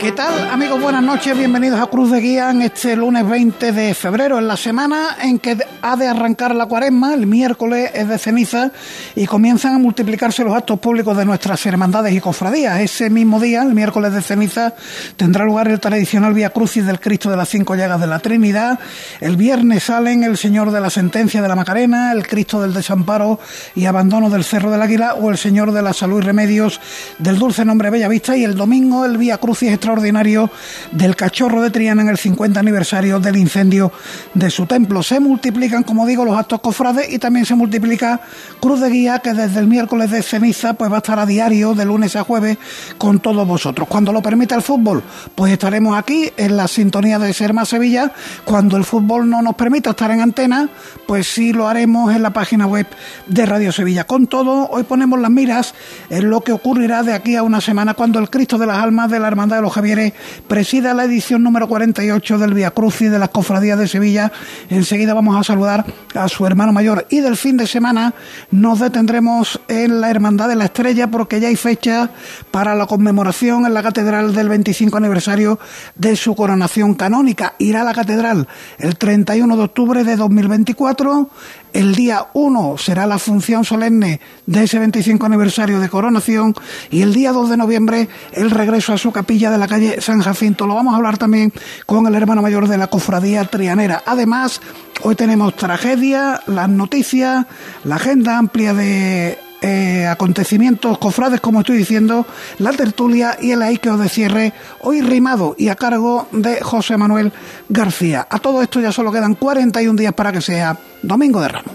[0.00, 0.80] ¿Qué tal, amigos?
[0.80, 4.56] Buenas noches, bienvenidos a Cruz de Guía en este lunes 20 de febrero, en la
[4.56, 8.72] semana en que ha de arrancar la cuaresma, el miércoles es de ceniza
[9.14, 12.80] y comienzan a multiplicarse los actos públicos de nuestras hermandades y cofradías.
[12.80, 14.72] Ese mismo día, el miércoles de ceniza,
[15.16, 18.78] tendrá lugar el tradicional Vía Crucis del Cristo de las Cinco Llagas de la Trinidad.
[19.20, 23.38] El viernes salen el Señor de la Sentencia de la Macarena, el Cristo del Desamparo
[23.74, 26.80] y Abandono del Cerro del Águila o el Señor de la Salud y Remedios
[27.18, 30.50] del Dulce Nombre Bellavista y el domingo el Vía Crucis extraordinario
[30.92, 33.90] del Cachorro de Triana en el 50 aniversario del incendio
[34.34, 35.02] de su templo.
[35.02, 38.20] Se multiplican, como digo, los actos cofrades y también se multiplica
[38.60, 41.74] Cruz de Guía, que desde el miércoles de ceniza pues va a estar a diario,
[41.74, 42.58] de lunes a jueves,
[42.98, 43.88] con todos vosotros.
[43.88, 45.02] Cuando lo permita el fútbol,
[45.34, 48.12] pues estaremos aquí en la sintonía de Ser Más Sevilla.
[48.44, 50.68] Cuando el fútbol no nos permita estar en antena,
[51.06, 52.86] pues sí lo haremos en la página web
[53.26, 54.04] de Radio Sevilla.
[54.04, 55.74] Con todo, hoy ponemos las miras
[56.10, 59.10] en lo que ocurrirá de aquí a una semana cuando el Cristo de las Almas
[59.10, 60.12] de la Hermandad de los Javieres
[60.46, 64.30] presida la edición número 48 del Via Crucis de las Cofradías de Sevilla.
[64.68, 68.12] Enseguida vamos a saludar a su hermano mayor y del fin de semana
[68.50, 72.10] nos detendremos en la Hermandad de la Estrella porque ya hay fecha
[72.50, 75.58] para la conmemoración en la Catedral del 25 aniversario
[75.94, 77.54] de su coronación canónica.
[77.56, 81.30] Irá a la Catedral el 31 de octubre de 2024
[81.72, 86.54] el día 1 será la función solemne de ese 25 aniversario de coronación
[86.90, 90.20] y el día 2 de noviembre el regreso a su capilla de la calle San
[90.20, 90.66] Jacinto.
[90.66, 91.52] Lo vamos a hablar también
[91.86, 94.02] con el hermano mayor de la cofradía trianera.
[94.06, 94.60] Además,
[95.02, 97.46] hoy tenemos tragedia, las noticias,
[97.84, 102.26] la agenda amplia de eh, acontecimientos cofrades, como estoy diciendo,
[102.58, 107.32] la tertulia y el aiqueo de cierre, hoy rimado y a cargo de José Manuel
[107.68, 108.26] García.
[108.30, 111.74] A todo esto ya solo quedan 41 días para que sea Domingo de Ramos.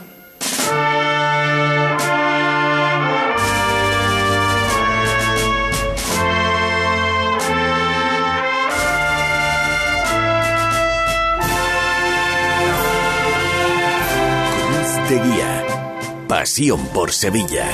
[15.10, 15.55] De Guía.
[16.36, 17.66] Pasión por Sevilla.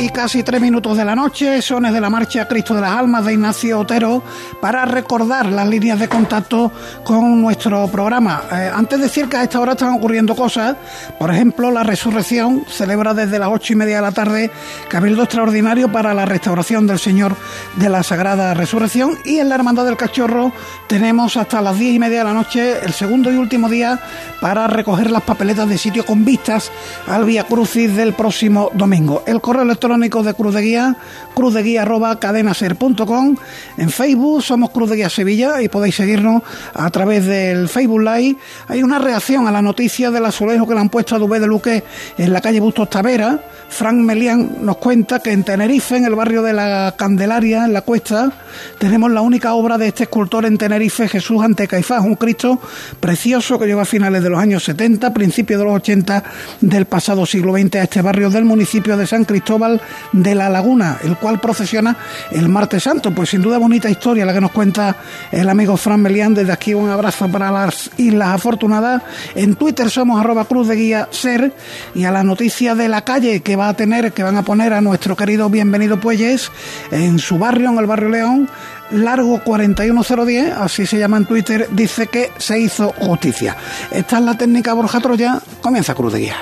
[0.00, 3.24] Y casi tres minutos de la noche, sones de la marcha Cristo de las Almas
[3.24, 4.22] de Ignacio Otero,
[4.60, 6.70] para recordar las líneas de contacto
[7.02, 8.42] con nuestro programa.
[8.52, 10.76] Eh, antes de decir que a esta hora están ocurriendo cosas,
[11.18, 14.50] por ejemplo, la resurrección celebra desde las ocho y media de la tarde
[14.88, 17.34] Cabildo Extraordinario para la restauración del Señor
[17.76, 19.18] de la Sagrada Resurrección.
[19.24, 20.52] Y en la Hermandad del Cachorro
[20.86, 23.98] tenemos hasta las diez y media de la noche el segundo y último día
[24.40, 26.70] para recoger las papeletas de sitio con vistas
[27.08, 29.24] al Vía Crucis del próximo domingo.
[29.26, 30.96] El correo electrónico de Cruz de Guía,
[31.34, 33.36] cruzdeguía arroba cadenaser.com.
[33.78, 36.42] En Facebook somos Cruz de Guía Sevilla y podéis seguirnos
[36.74, 38.36] a través del Facebook Live.
[38.68, 41.46] Hay una reacción a la noticia del azulejo que le han puesto a Dubé de
[41.46, 41.82] Luque
[42.18, 43.40] en la calle Bustos Tavera.
[43.68, 47.82] Frank Melián nos cuenta que en Tenerife, en el barrio de la Candelaria, en la
[47.82, 48.32] cuesta,
[48.78, 52.60] tenemos la única obra de este escultor en Tenerife, Jesús ante Caifás, un Cristo
[52.98, 56.24] precioso que lleva a finales de los años 70, principios de los 80
[56.62, 59.67] del pasado siglo XX a este barrio del municipio de San Cristóbal
[60.12, 61.96] de la Laguna, el cual procesiona
[62.30, 63.12] el martes santo.
[63.12, 64.96] Pues sin duda bonita historia la que nos cuenta
[65.30, 66.34] el amigo Fran Melián.
[66.34, 69.02] Desde aquí un abrazo para las Islas Afortunadas.
[69.34, 71.52] En Twitter somos arroba cruz de guía ser
[71.94, 74.72] y a la noticia de la calle que va a tener, que van a poner
[74.72, 76.50] a nuestro querido Bienvenido Puelles
[76.90, 78.48] en su barrio, en el barrio León,
[78.90, 83.56] largo 41010, así se llama en Twitter, dice que se hizo justicia.
[83.90, 86.36] Esta es la técnica Borja Troya, comienza Cruz de Guía.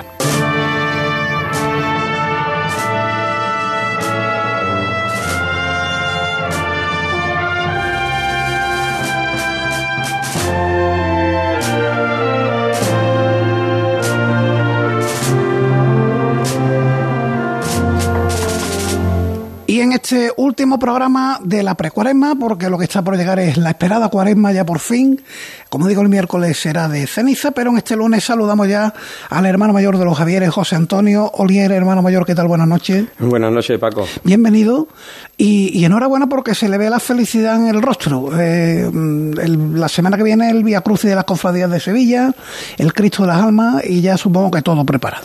[19.96, 24.08] Este último programa de la precuaresma, porque lo que está por llegar es la esperada
[24.08, 25.20] cuaresma ya por fin,
[25.68, 28.94] como digo, el miércoles será de ceniza, pero en este lunes saludamos ya
[29.28, 32.46] al hermano mayor de los Javieres, José Antonio Olier, hermano mayor, ¿qué tal?
[32.48, 33.04] Buenas noches.
[33.18, 34.06] Buenas noches, Paco.
[34.24, 34.88] Bienvenido
[35.36, 38.30] y, y enhorabuena porque se le ve la felicidad en el rostro.
[38.38, 42.32] Eh, el- la semana que viene el Vía Crucis de las Cofradías de Sevilla,
[42.78, 45.24] el Cristo de las Almas y ya supongo que todo preparado.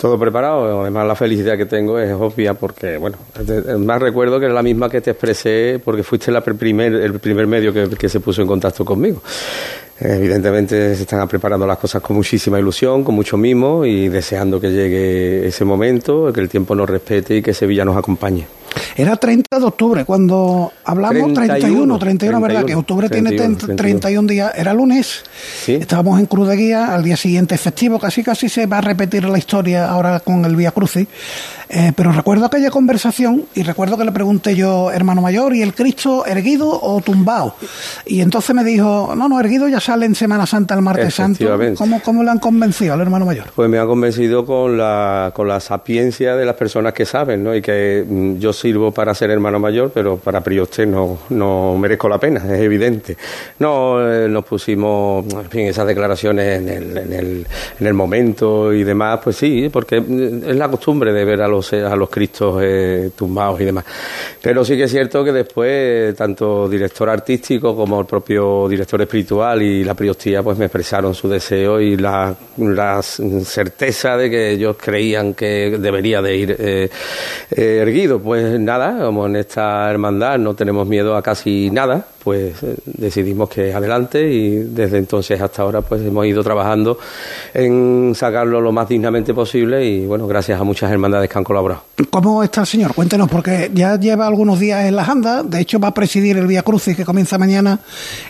[0.00, 3.18] Todo preparado, además la felicidad que tengo es obvia porque, bueno,
[3.78, 7.20] más recuerdo que es la misma que te expresé porque fuiste la pr- primer, el
[7.20, 9.22] primer medio que se puso en contacto conmigo.
[10.04, 14.70] Evidentemente se están preparando las cosas con muchísima ilusión, con mucho mimo y deseando que
[14.70, 18.46] llegue ese momento, que el tiempo nos respete y que Sevilla nos acompañe.
[18.96, 22.64] Era 30 de octubre, cuando hablamos 31, 31, ¿verdad?
[22.64, 25.22] Que octubre tiene 31, días, era lunes,
[25.66, 29.24] estábamos en Cruz de Guía, al día siguiente festivo, casi casi se va a repetir
[29.24, 31.06] la historia ahora con el Vía Crucis,
[31.68, 35.74] eh, pero recuerdo aquella conversación y recuerdo que le pregunté yo, hermano mayor, ¿y el
[35.74, 37.54] Cristo erguido o tumbado?
[38.04, 41.44] Y entonces me dijo, no, no, erguido ya sale en Semana Santa el martes santo.
[41.76, 43.46] ¿Cómo, ¿Cómo le han convencido al hermano mayor?
[43.54, 47.54] Pues me ha convencido con la, con la sapiencia de las personas que saben, ¿no?
[47.54, 52.08] Y que mm, yo sirvo para ser hermano mayor, pero para Prioste no, no merezco
[52.08, 53.18] la pena, es evidente.
[53.58, 57.46] No, eh, nos pusimos, en fin, esas declaraciones en el, en, el,
[57.78, 61.70] en el momento y demás, pues sí, porque es la costumbre de ver a los,
[61.74, 63.84] a los cristos eh, tumbados y demás.
[64.40, 69.60] Pero sí que es cierto que después, tanto director artístico como el propio director espiritual
[69.60, 74.76] y la priostía, pues me expresaron su deseo y la, la certeza de que ellos
[74.78, 76.90] creían que debería de ir eh,
[77.50, 78.20] erguido.
[78.20, 83.48] Pues nada, como en esta hermandad no tenemos miedo a casi nada, pues eh, decidimos
[83.48, 86.98] que adelante y desde entonces hasta ahora pues hemos ido trabajando
[87.54, 91.82] en sacarlo lo más dignamente posible y bueno, gracias a muchas hermandades que han colaborado.
[92.10, 92.94] ¿Cómo está el señor?
[92.94, 96.46] Cuéntenos, porque ya lleva algunos días en las andas, de hecho va a presidir el
[96.46, 97.80] Vía Crucis que comienza mañana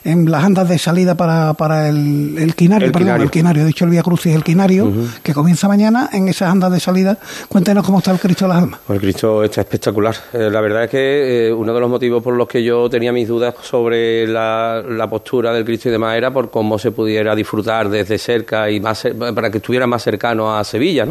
[0.05, 3.25] en las andas de salida para, para el, el Quinario, el perdón, Quinario.
[3.25, 4.93] el Quinario, de hecho el Vía Crucis el Quinario,
[5.23, 7.19] que comienza mañana en esas andas de salida.
[7.49, 8.81] Cuéntenos cómo está el Cristo de las Almas.
[8.87, 10.15] Pues el Cristo está espectacular.
[10.33, 13.13] Eh, la verdad es que eh, uno de los motivos por los que yo tenía
[13.13, 17.35] mis dudas sobre sobre la, postura del Cristo y demás era por cómo se pudiera
[17.35, 21.09] disfrutar desde cerca y más para que estuviera más cercano a Sevilla.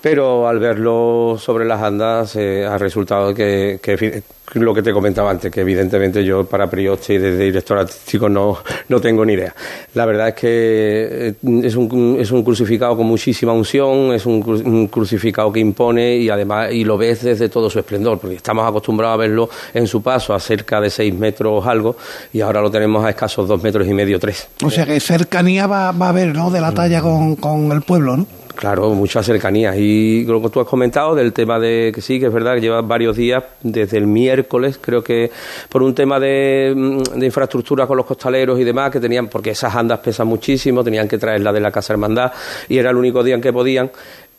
[0.00, 5.30] Pero al verlo sobre las andas eh, ha resultado que, que lo que te comentaba
[5.30, 8.58] antes, que evidentemente yo para Prioste y desde director artístico no,
[8.88, 9.54] no tengo ni idea.
[9.94, 14.88] La verdad es que eh, es un, es un crucificado con muchísima unción, es un,
[14.88, 19.14] crucificado que impone y además y lo ves desde todo su esplendor, porque estamos acostumbrados
[19.14, 21.96] a verlo en su paso a cerca de seis metros algo
[22.32, 24.48] y ahora lo tenemos a escasos dos metros y medio, tres.
[24.62, 26.50] O sea que cercanía va, va a haber, ¿no?
[26.50, 28.43] De la talla con, con el pueblo, ¿no?
[28.54, 29.76] Claro, mucha cercanía.
[29.76, 32.60] Y lo que tú has comentado del tema de que sí, que es verdad que
[32.60, 35.30] lleva varios días, desde el miércoles, creo que
[35.68, 39.50] por un tema de, mm, de, infraestructura con los costaleros y demás, que tenían, porque
[39.50, 42.32] esas andas pesan muchísimo, tenían que traerla de la Casa Hermandad
[42.68, 43.90] y era el único día en que podían.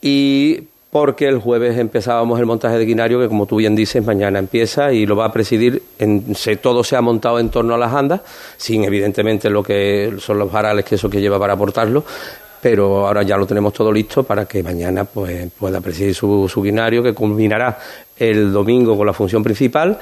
[0.02, 0.62] Y
[0.96, 4.94] porque el jueves empezábamos el montaje de Quinario, que como tú bien dices, mañana empieza
[4.94, 7.94] y lo va a presidir, en, se, todo se ha montado en torno a las
[7.94, 8.22] andas,
[8.56, 12.06] sin evidentemente lo que son los varales que eso que lleva para aportarlo,
[12.66, 16.64] pero ahora ya lo tenemos todo listo para que mañana pues, pueda presidir su, su
[16.64, 17.78] que culminará
[18.18, 20.00] el domingo con la función principal,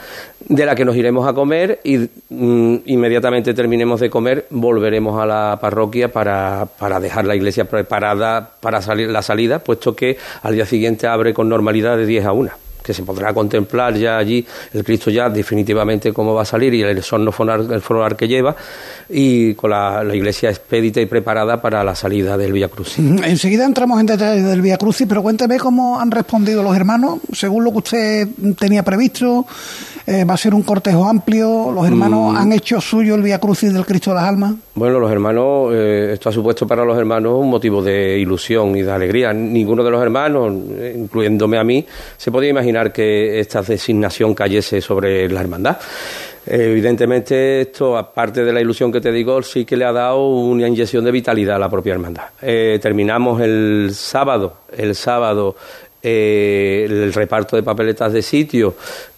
[0.47, 5.25] de la que nos iremos a comer y mm, inmediatamente terminemos de comer volveremos a
[5.25, 10.55] la parroquia para, para dejar la iglesia preparada para salir la salida, puesto que al
[10.55, 12.51] día siguiente abre con normalidad de 10 a 1
[12.83, 16.81] que se podrá contemplar ya allí el Cristo ya definitivamente cómo va a salir y
[16.81, 18.55] el sonno floral que lleva
[19.09, 22.99] y con la, iglesia expedita y preparada para la salida del Vía Crucis.
[23.23, 27.63] Enseguida entramos en detalles del Vía Crucis, pero cuénteme cómo han respondido los hermanos, según
[27.63, 28.27] lo que usted
[28.57, 29.45] tenía previsto,
[30.05, 32.37] eh, va a ser un cortejo amplio, los hermanos mm.
[32.37, 34.55] han hecho suyo el Vía Crucis del Cristo de las Almas.
[34.75, 38.81] Bueno, los hermanos, eh, esto ha supuesto para los hermanos un motivo de ilusión y
[38.81, 39.31] de alegría.
[39.31, 40.53] Ninguno de los hermanos,
[40.95, 41.85] incluyéndome a mí,
[42.17, 45.77] se podía imaginar que esta designación cayese sobre la hermandad.
[46.45, 50.67] Evidentemente esto, aparte de la ilusión que te digo, sí que le ha dado una
[50.67, 52.25] inyección de vitalidad a la propia hermandad.
[52.41, 55.55] Eh, terminamos el sábado, el sábado
[56.01, 58.75] eh, el reparto de papeletas de sitio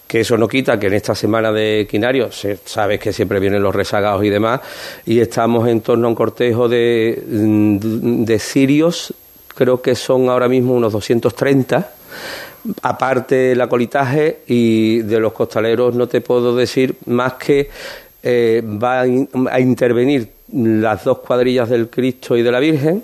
[0.07, 3.74] que eso no quita que en esta semana de Quinario, sabes que siempre vienen los
[3.74, 4.62] rezagados y demás,
[5.05, 9.13] y estamos en torno a un cortejo de, de sirios,
[9.47, 11.91] creo que son ahora mismo unos 230,
[12.81, 17.69] aparte la colitaje y de los costaleros no te puedo decir más que
[18.24, 23.03] eh, va a intervenir las dos cuadrillas del Cristo y de la Virgen,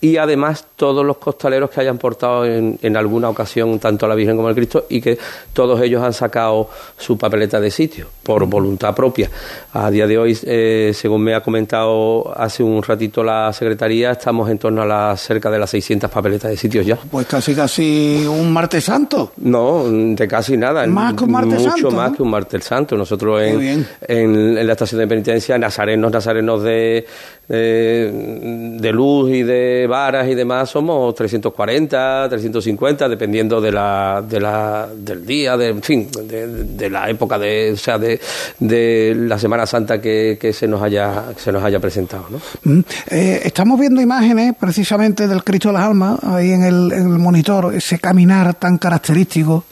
[0.00, 4.14] y además todos los costaleros que hayan portado en, en, alguna ocasión tanto a la
[4.14, 5.18] Virgen como al Cristo y que
[5.52, 9.30] todos ellos han sacado su papeleta de sitio por voluntad propia.
[9.72, 14.48] A día de hoy, eh, según me ha comentado hace un ratito la Secretaría, estamos
[14.50, 16.96] en torno a la, cerca de las 600 papeletas de sitios ya.
[16.96, 19.32] Pues casi casi un martes santo.
[19.38, 20.86] No, de casi nada.
[20.86, 21.90] Más que un martes Mucho santo.
[21.90, 22.96] Mucho más que un martes santo.
[22.96, 27.04] Nosotros en, en, la estación de penitencia, nazarenos, nazarenos de,
[27.48, 34.40] de, de luz y de varas y demás somos 340, 350, dependiendo de la, de
[34.40, 38.13] la, del día, de, en fin, de, de la época de, o sea, de,
[38.58, 42.26] de la Semana Santa que, que se nos haya, se nos haya presentado.
[42.30, 42.40] ¿no?
[42.64, 42.84] Mm.
[43.10, 47.18] Eh, estamos viendo imágenes precisamente del Cristo de las Almas ahí en el, en el
[47.18, 49.64] monitor, ese caminar tan característico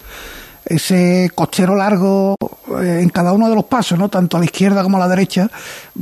[0.65, 2.37] ese cochero largo
[2.81, 4.09] eh, en cada uno de los pasos, ¿no?
[4.09, 5.49] Tanto a la izquierda como a la derecha.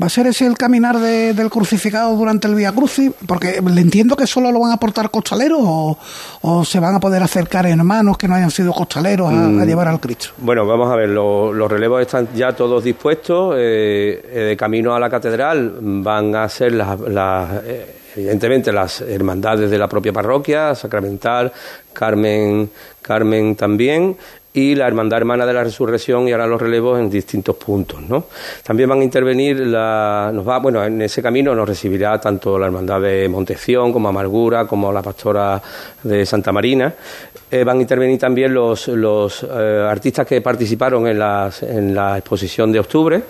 [0.01, 3.13] ¿Va a ser ese el caminar del crucificado durante el Vía Crucis?
[3.27, 7.23] Porque le entiendo que solo lo van a aportar costaleros o, se van a poder
[7.23, 9.65] acercar hermanos que no hayan sido costaleros a, mm.
[9.65, 10.31] llevar al Cristo.
[10.39, 13.55] Bueno, vamos a ver, los relevos están ya todos dispuestos.
[13.57, 16.99] Eh, eh, de camino a la catedral van a ser las
[18.17, 21.53] evidentemente las hermandades de la propia parroquia, Sacramental,
[21.93, 22.71] Carmen,
[23.03, 24.17] Carmen también,
[24.53, 28.03] y la Hermandad Hermana de la Resurrección y ahora los relevos en distintos puntos.
[28.03, 28.25] ¿no?
[28.65, 32.67] También van a intervenir, la, nos va, bueno, en ese camino nos recibirá tanto la
[32.67, 35.61] Hermandad de Montección como Amargura, como la Pastora
[36.03, 36.93] de Santa Marina.
[37.51, 42.19] Eh, van a intervenir también los, los eh, artistas que participaron en, las, en la
[42.19, 43.23] exposición de octubre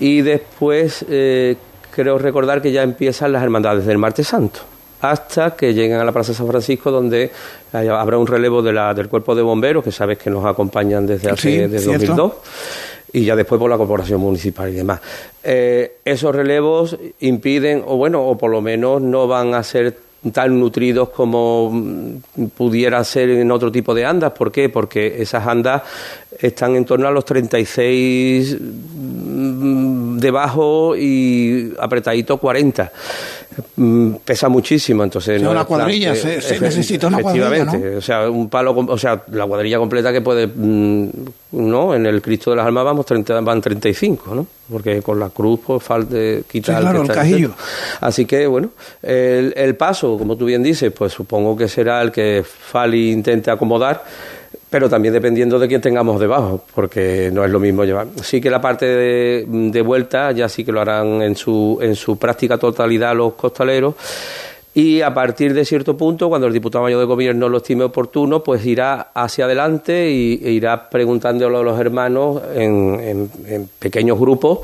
[0.00, 1.56] y después eh,
[1.90, 4.71] creo recordar que ya empiezan las hermandades del Martes Santo
[5.02, 7.30] hasta que lleguen a la Plaza San Francisco, donde
[7.72, 11.30] habrá un relevo de la, del cuerpo de bomberos, que sabes que nos acompañan desde
[11.30, 12.32] hace desde 2002
[13.12, 15.00] y ya después por la corporación municipal y demás.
[15.42, 19.96] Eh, esos relevos impiden, o bueno, o por lo menos no van a ser
[20.32, 24.32] tan nutridos como mm, pudiera ser en otro tipo de andas.
[24.32, 24.68] ¿Por qué?
[24.68, 25.82] Porque esas andas
[26.38, 29.91] están en torno a los 36 mm,
[30.22, 32.90] debajo y apretadito 40.
[33.76, 35.42] Mm, pesa muchísimo, entonces...
[35.42, 40.10] una cuadrilla, se, necesita una cuadrilla, o sea, un palo, o sea, la cuadrilla completa
[40.12, 41.94] que puede, ¿no?
[41.94, 44.46] En el Cristo de las Almas vamos 30, van 35, ¿no?
[44.70, 46.16] Porque con la cruz pues falta
[46.50, 47.52] quitar el, cajillo.
[48.00, 48.70] Así que, bueno,
[49.02, 53.50] el, el paso, como tú bien dices, pues supongo que será el que Fali intente
[53.50, 54.02] acomodar
[54.72, 58.06] pero también dependiendo de quién tengamos debajo, porque no es lo mismo llevar.
[58.22, 62.16] Sí que la parte de, vuelta ya sí que lo harán en su, en su
[62.16, 63.94] práctica totalidad los costaleros.
[64.72, 68.42] Y a partir de cierto punto, cuando el diputado mayor de gobierno lo estime oportuno,
[68.42, 73.28] pues irá hacia adelante e irá preguntándolo a los hermanos en
[73.78, 74.60] pequeños grupos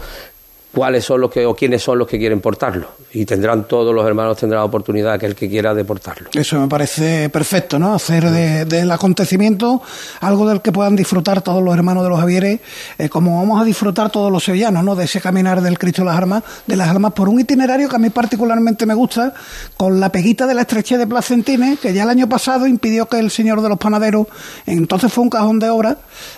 [0.72, 4.06] cuáles son los que o quiénes son los que quieren portarlo y tendrán todos los
[4.06, 6.28] hermanos tendrán la oportunidad que el que quiera de portarlo.
[6.34, 7.94] Eso me parece perfecto, ¿no?
[7.94, 8.24] Hacer
[8.66, 9.80] del acontecimiento
[10.20, 12.60] algo del que puedan disfrutar todos los hermanos de los Javieres,
[12.98, 14.94] eh, como vamos a disfrutar todos los sevillanos, ¿no?
[14.94, 17.96] De ese caminar del Cristo de las Armas, de las Almas por un itinerario que
[17.96, 19.32] a mí particularmente me gusta,
[19.76, 23.18] con la peguita de la estrechez de Placentines, que ya el año pasado impidió que
[23.18, 24.26] el señor de los panaderos,
[24.66, 25.96] entonces fue un cajón de obra,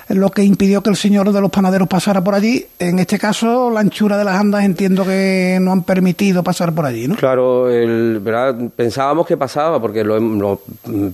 [0.09, 2.67] lo que impidió que el señor de los panaderos pasara por allí.
[2.79, 6.87] En este caso, la anchura de las andas entiendo que no han permitido pasar por
[6.87, 7.17] allí, ¿no?
[7.17, 8.57] Claro, el, ¿verdad?
[8.75, 10.61] pensábamos que pasaba porque lo,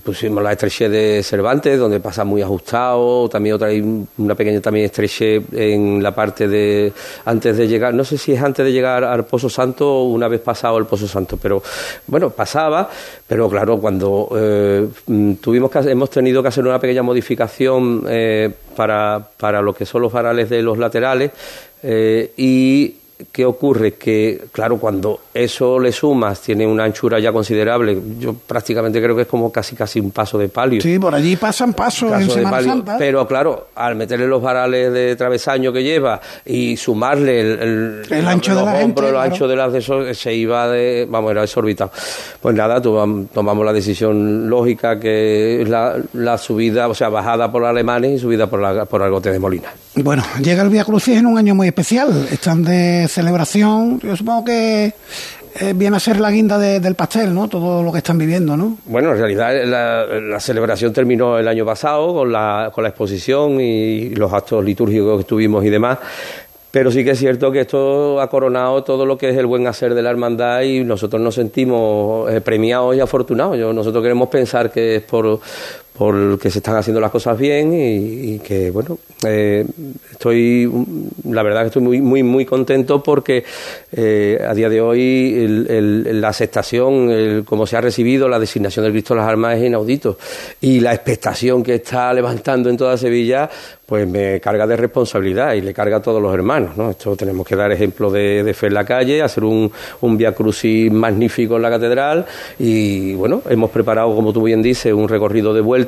[0.03, 3.69] pusimos la estrechez de Cervantes, donde pasa muy ajustado, también otra
[4.17, 6.93] una pequeña también estrechez en la parte de
[7.25, 10.27] antes de llegar, no sé si es antes de llegar al Pozo Santo o una
[10.27, 11.61] vez pasado el Pozo Santo, pero
[12.07, 12.89] bueno, pasaba,
[13.27, 14.87] pero claro, cuando eh,
[15.41, 20.01] tuvimos que hemos tenido que hacer una pequeña modificación eh, para, para lo que son
[20.01, 21.31] los varales de los laterales
[21.83, 22.95] eh, y
[23.31, 23.93] ¿qué ocurre?
[23.93, 29.23] Que, claro, cuando eso le sumas, tiene una anchura ya considerable, yo prácticamente creo que
[29.23, 30.81] es como casi casi un paso de palio.
[30.81, 32.95] Sí, por allí pasan pasos en Semana Santa.
[32.97, 38.55] Pero claro, al meterle los varales de travesaño que lleva y sumarle el, el, ancho
[38.55, 41.91] de la el ancho de las de se iba de, vamos, era desorbitado.
[42.41, 47.65] Pues nada, tomamos la decisión lógica que es la, la subida, o sea, bajada por
[47.65, 49.69] alemanes y subida por, la, por Argote de Molina.
[49.95, 52.27] Bueno, llega el Vía Crucis en un año muy especial.
[52.31, 54.93] Están de celebración, yo supongo que
[55.59, 57.47] eh, viene a ser la guinda del pastel, ¿no?
[57.47, 58.77] Todo lo que están viviendo, ¿no?
[58.85, 64.09] Bueno, en realidad la, celebración terminó el año pasado con la, con la exposición y
[64.11, 65.97] los actos litúrgicos que tuvimos y demás.
[66.69, 69.65] Pero sí que es cierto que esto ha coronado todo lo que es el buen
[69.65, 73.57] hacer de la hermandad y nosotros nos sentimos eh, premiados y afortunados.
[73.57, 75.39] Yo, nosotros queremos pensar que es por,
[75.97, 79.65] por que se están haciendo las cosas bien y, que bueno eh,
[80.11, 80.71] estoy
[81.29, 83.43] la verdad que estoy muy muy muy contento porque
[83.91, 88.93] eh, a día de hoy la aceptación el, como se ha recibido la designación del
[88.93, 90.19] Cristo de las Armas es inaudito
[90.61, 93.49] y la expectación que está levantando en toda Sevilla
[93.85, 96.91] pues me carga de responsabilidad y le carga a todos los hermanos ¿no?
[96.91, 100.91] esto tenemos que dar ejemplo de, fe en la calle hacer un, un via crucis
[100.91, 102.25] magnífico en la catedral
[102.59, 105.86] y bueno hemos preparado como tú bien dices un recorrido de vuelta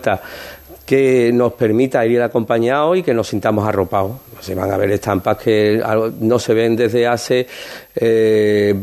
[0.89, 4.13] que nos permita ir acompañados y que nos sintamos arropados.
[4.39, 5.79] Se van a ver estampas que
[6.21, 7.45] no se ven desde hace,
[7.93, 8.73] eh,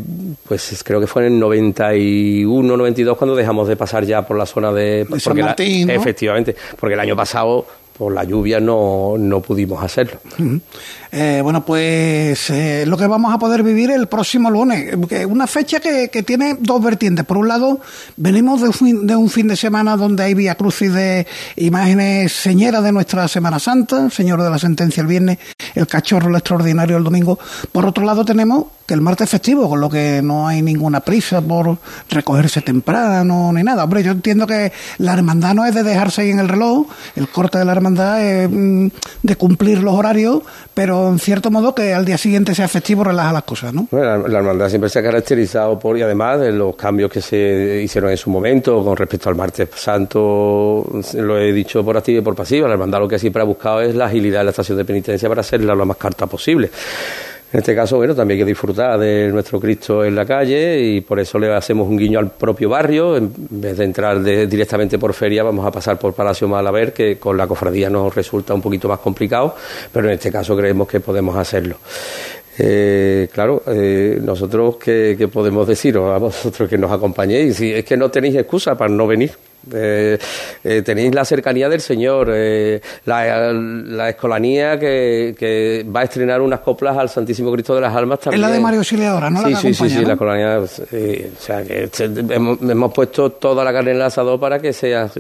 [0.47, 4.47] pues creo que fue en el 91, 92 cuando dejamos de pasar ya por la
[4.47, 5.05] zona de...
[5.19, 7.67] San Martín, Efectivamente, porque el año pasado
[7.97, 10.19] por la lluvia no, no pudimos hacerlo.
[11.13, 14.95] Eh, bueno, pues eh, lo que vamos a poder vivir el próximo lunes,
[15.27, 17.25] una fecha que, que tiene dos vertientes.
[17.25, 17.81] Por un lado,
[18.17, 21.27] venimos de un fin de, un fin de semana donde hay vía crucis de
[21.57, 25.39] imágenes señeras de nuestra Semana Santa, Señor de la Sentencia el viernes,
[25.75, 27.39] el cachorro el extraordinario el domingo.
[27.73, 31.01] Por otro lado, tenemos que el martes es festivo, con lo que no hay ninguna
[31.01, 31.77] prisa por
[32.09, 33.85] recogerse temprano ni nada.
[33.85, 37.29] Hombre, yo entiendo que la hermandad no es de dejarse ahí en el reloj, el
[37.29, 38.89] corte de la hermandad es mm,
[39.23, 43.33] de cumplir los horarios, pero en cierto modo que al día siguiente sea festivo relaja
[43.33, 43.89] las cosas, ¿no?
[43.91, 47.83] Bueno, la, hermandad siempre se ha caracterizado por, y además de los cambios que se
[47.83, 52.23] hicieron en su momento con respecto al martes santo, lo he dicho por activa y
[52.23, 54.79] por pasiva, la hermandad lo que siempre ha buscado es la agilidad de la estación
[54.79, 56.71] de penitencia para hacerla lo más carta posible.
[57.53, 61.01] En este caso, bueno, también hay que disfrutar de nuestro Cristo en la calle y
[61.01, 63.17] por eso le hacemos un guiño al propio barrio.
[63.17, 67.37] En vez de entrar directamente por feria, vamos a pasar por Palacio Malaver, que con
[67.37, 69.55] la cofradía nos resulta un poquito más complicado,
[69.93, 71.77] pero en este caso creemos que podemos hacerlo.
[72.59, 77.57] Eh, claro, eh, nosotros, ¿qué, ¿qué, podemos deciros a vosotros que nos acompañéis?
[77.57, 79.33] Si es que no tenéis excusa para no venir.
[79.73, 80.19] Eh,
[80.63, 86.97] eh, tenéis la cercanía del Señor, eh, la, escolanía que, va a estrenar unas coplas
[86.97, 88.43] al Santísimo Cristo de las Almas también.
[88.43, 89.43] Es la de Mario Auxiliadora, ¿no?
[89.45, 90.59] Sí, sí, sí, sí, la escolanía.
[90.59, 91.89] o sea, que
[92.31, 95.11] hemos, puesto toda la carne en el asador para que sea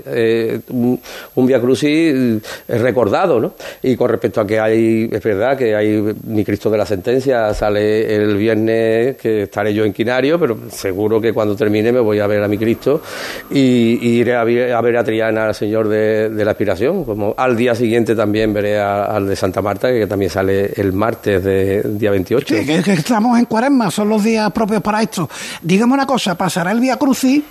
[0.70, 1.00] un,
[1.34, 3.54] un Via Crucis recordado, ¿no?
[3.82, 7.52] Y con respecto a que hay, es verdad que hay mi Cristo de la Sentencia,
[7.54, 12.20] sale el viernes que estaré yo en Quinario, pero seguro que cuando termine me voy
[12.20, 13.02] a ver a mi Cristo
[13.50, 17.04] y, y iré a, ver a Triana, al Señor de, la Aspiración.
[17.04, 21.42] Como al día siguiente también veré al de Santa Marta, que también sale el martes
[21.42, 22.54] de día 28.
[22.56, 25.28] Sí, que, estamos en cuaresma, son los días propios para esto.
[25.62, 27.42] Dígame una cosa, pasará el Vía Crucis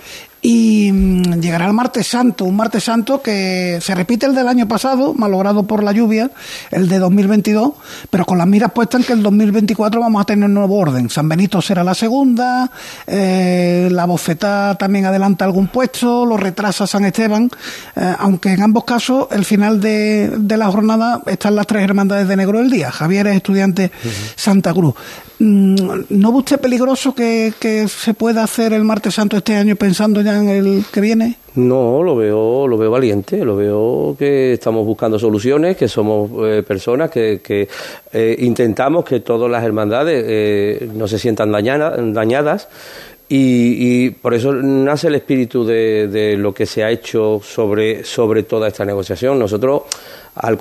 [0.48, 4.68] y mm, llegará el martes santo, un martes santo que se repite el del año
[4.68, 6.30] pasado, malogrado por la lluvia,
[6.70, 7.72] el de 2022,
[8.10, 11.10] pero con las miras puestas en que el 2024 vamos a tener un nuevo orden.
[11.10, 12.70] San Benito será la segunda,
[13.08, 17.50] eh, la bofeta también adelanta algún puesto, lo retrasa San Esteban,
[17.96, 22.36] eh, aunque en ambos casos el final de, la jornada están las tres hermandades de
[22.36, 22.92] negro del día.
[22.92, 23.90] Javier es estudiante
[24.36, 24.94] Santa Cruz.
[25.38, 27.52] Mm, ¿No ve usted peligroso que,
[27.88, 31.36] se pueda hacer el martes santo este año pensando ya el que viene?
[31.56, 36.62] No, lo veo, lo veo valiente, lo veo que estamos buscando soluciones, que somos eh,
[36.62, 37.68] personas que,
[38.12, 42.68] eh, intentamos que todas las hermandades eh, no se sientan dañadas
[43.28, 48.44] y, por eso nace el espíritu de, de, lo que se ha hecho sobre, sobre
[48.44, 49.38] toda esta negociación.
[49.38, 49.82] Nosotros
[50.36, 50.58] al,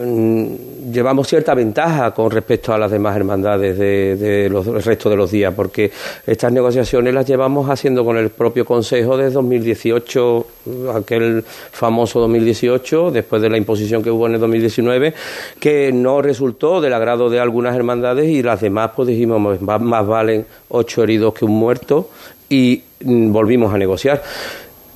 [0.00, 5.30] mm, llevamos cierta ventaja con respecto a las demás hermandades de, los resto de los
[5.30, 5.90] días, porque
[6.26, 10.46] estas negociaciones las llevamos haciendo con el propio Consejo desde 2018,
[10.94, 15.14] aquel famoso 2018, después de la imposición que hubo en el 2019,
[15.60, 20.06] que no resultó del agrado de algunas hermandades y las demás, pues dijimos, más, más
[20.06, 22.10] valen ocho heridos que un muerto
[22.48, 24.22] y mm, volvimos a negociar.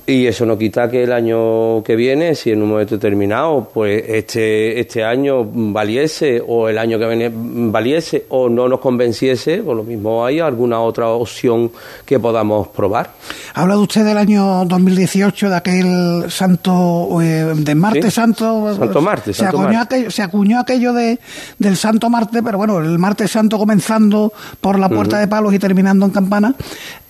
[0.09, 4.03] Y eso no quita que el año que viene, si en un momento determinado, pues
[4.07, 9.65] este, este año valiese o el año que viene valiese o no nos convenciese, por
[9.65, 11.71] pues lo mismo hay alguna otra opción
[12.07, 13.11] que podamos probar.
[13.53, 18.75] Ha hablado usted del año 2018, de aquel santo, eh, de Marte Santo.
[18.75, 21.19] Santo Marte, se, acuñó Aquello, se acuñó aquello de,
[21.59, 25.59] del Santo Marte, pero bueno, el Marte Santo comenzando por la Puerta de Palos y
[25.59, 26.55] terminando en Campana.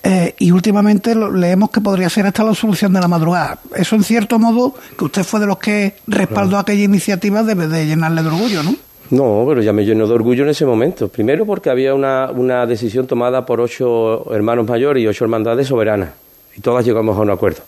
[0.01, 3.59] Eh, y últimamente leemos que podría ser hasta la solución de la madrugada.
[3.75, 7.85] Eso, en cierto modo, que usted fue de los que respaldó aquella iniciativa, debe de
[7.85, 8.75] llenarle de orgullo, ¿no?
[9.11, 11.07] No, pero ya me llenó de orgullo en ese momento.
[11.07, 16.09] Primero porque había una, una decisión tomada por ocho hermanos mayores y ocho hermandades soberanas.
[16.55, 17.61] Y todas llegamos a un acuerdo.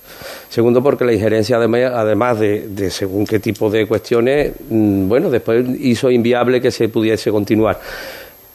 [0.50, 5.66] Segundo, porque la injerencia, además de, de según qué tipo de cuestiones, mm, bueno, después
[5.80, 7.80] hizo inviable que se pudiese continuar.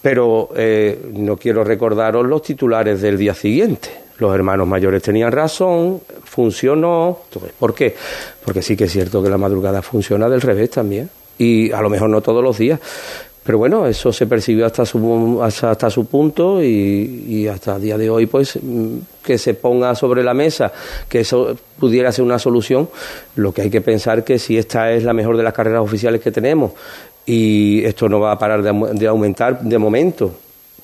[0.02, 4.05] Pero eh, no quiero recordaros los titulares del día siguiente.
[4.18, 7.18] Los hermanos mayores tenían razón, funcionó.
[7.58, 7.94] ¿Por qué?
[8.44, 11.10] Porque sí que es cierto que la madrugada funciona del revés también.
[11.38, 12.80] Y a lo mejor no todos los días.
[13.46, 17.96] Pero bueno, eso se percibió hasta su, hasta, su punto y, y, hasta el día
[17.96, 20.72] de hoy, pues mm, que se ponga sobre la mesa
[21.08, 22.88] que eso pudiera ser una solución.
[23.36, 26.20] Lo que hay que pensar que si esta es la mejor de las carreras oficiales
[26.20, 26.72] que tenemos
[27.26, 30.32] y esto no va a parar de, aumentar de momento,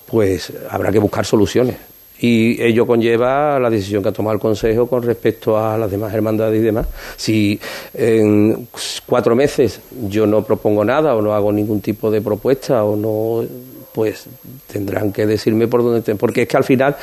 [0.06, 1.76] pues habrá que buscar soluciones.
[2.22, 6.14] Y ello conlleva la decisión que ha tomado el Consejo con respecto a las demás
[6.14, 6.86] hermandades y demás.
[7.16, 7.60] Si
[7.94, 8.68] en
[9.04, 13.44] cuatro meses yo no propongo nada o no hago ningún tipo de propuesta o no,
[13.92, 14.26] pues
[14.68, 16.96] tendrán que decirme por dónde, porque es que al final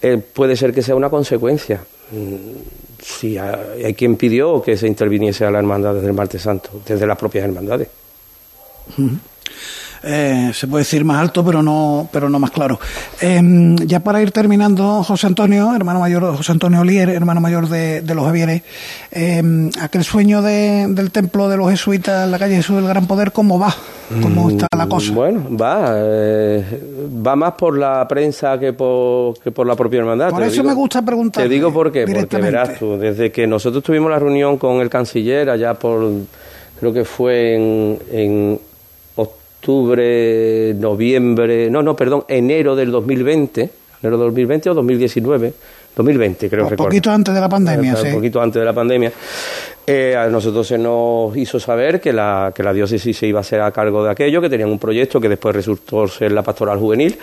[0.00, 1.84] eh, puede ser que sea una consecuencia.
[2.10, 2.36] Mm,
[3.02, 7.06] si hay, quien pidió que se interviniese a la hermandad desde el martes santo, desde
[7.06, 7.88] las propias hermandades.
[10.04, 12.78] Eh, se puede decir más alto, pero no, pero no más claro.
[13.20, 18.02] Em, ya para ir terminando, José Antonio, hermano mayor, José Antonio Olier, hermano mayor de,
[18.14, 18.62] los Javieres,
[19.12, 23.32] em, aquel sueño del templo de los jesuitas en la calle Jesús del Gran Poder,
[23.32, 23.74] ¿cómo va?
[24.20, 25.12] ¿Cómo está la cosa?
[25.12, 26.64] Bueno, va, eh,
[27.26, 30.30] va más por la prensa que por, que por la propia hermandad.
[30.30, 31.44] Por eso me gusta preguntar.
[31.44, 34.90] Te digo por qué, porque verás tú, desde que nosotros tuvimos la reunión con el
[34.90, 36.10] canciller allá por,
[36.78, 37.54] creo que fue
[38.10, 38.60] en
[39.62, 43.70] octubre, noviembre, no, no, perdón, enero del 2020,
[44.02, 45.54] enero del 2020 o 2019,
[45.94, 48.08] 2020 creo que Un poquito antes de la pandemia, sí.
[48.08, 49.12] Un poquito antes de la pandemia.
[49.84, 53.42] Eh, a nosotros se nos hizo saber que la, que la diócesis se iba a
[53.42, 56.78] hacer a cargo de aquello, que tenían un proyecto que después resultó ser la pastoral
[56.78, 57.18] juvenil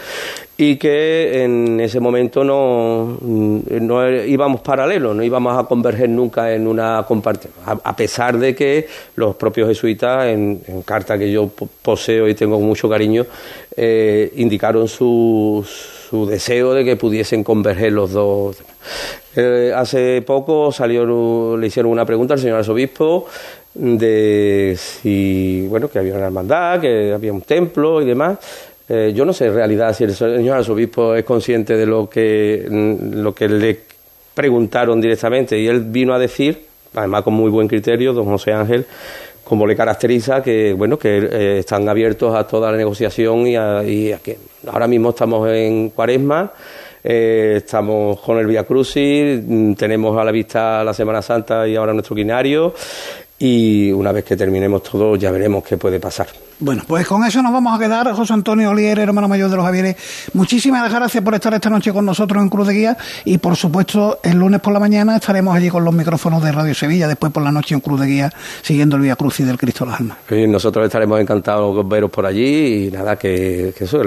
[0.58, 6.67] y que en ese momento no, no íbamos paralelos, no íbamos a converger nunca en
[6.67, 11.50] una compartida, a, pesar de que los propios jesuitas, en, carta que yo
[11.82, 13.26] poseo y tengo mucho cariño,
[13.74, 15.65] eh, indicaron su,
[16.10, 18.58] su deseo de que pudiesen converger los dos.
[19.36, 23.28] Eh, hace poco salió, le hicieron una pregunta al señor arzobispo
[23.73, 28.38] de si, bueno, que había una hermandad, que había un templo y demás.
[28.88, 32.65] Eh, yo no sé en realidad si el señor arzobispo es consciente de lo que,
[32.69, 33.80] mm, lo que le
[34.34, 38.86] preguntaron directamente y él vino a decir, además con muy buen criterio, don José Ángel,
[39.43, 44.12] como le caracteriza que bueno que eh, están abiertos a toda la negociación y y
[44.12, 46.52] a que ahora mismo estamos en cuaresma
[47.03, 51.75] eh, estamos con el Via Crucis, mm, tenemos a la vista la Semana Santa y
[51.75, 52.73] ahora nuestro quinario
[53.38, 56.27] y una vez que terminemos todo ya veremos qué puede pasar.
[56.62, 58.12] Bueno, pues con eso nos vamos a quedar.
[58.12, 59.95] José Antonio Olier, hermano mayor de los Javieres,
[60.34, 64.19] muchísimas gracias por estar esta noche con nosotros en Cruz de Guía y por supuesto
[64.24, 67.43] el lunes por la mañana estaremos allí con los micrófonos de Radio Sevilla, después por
[67.43, 70.02] la noche en Cruz de Guía siguiendo el Vía Cruz y del Cristo de las
[70.02, 70.17] Almas.
[70.30, 74.02] nosotros estaremos encantados de veros por allí y nada, que, eso,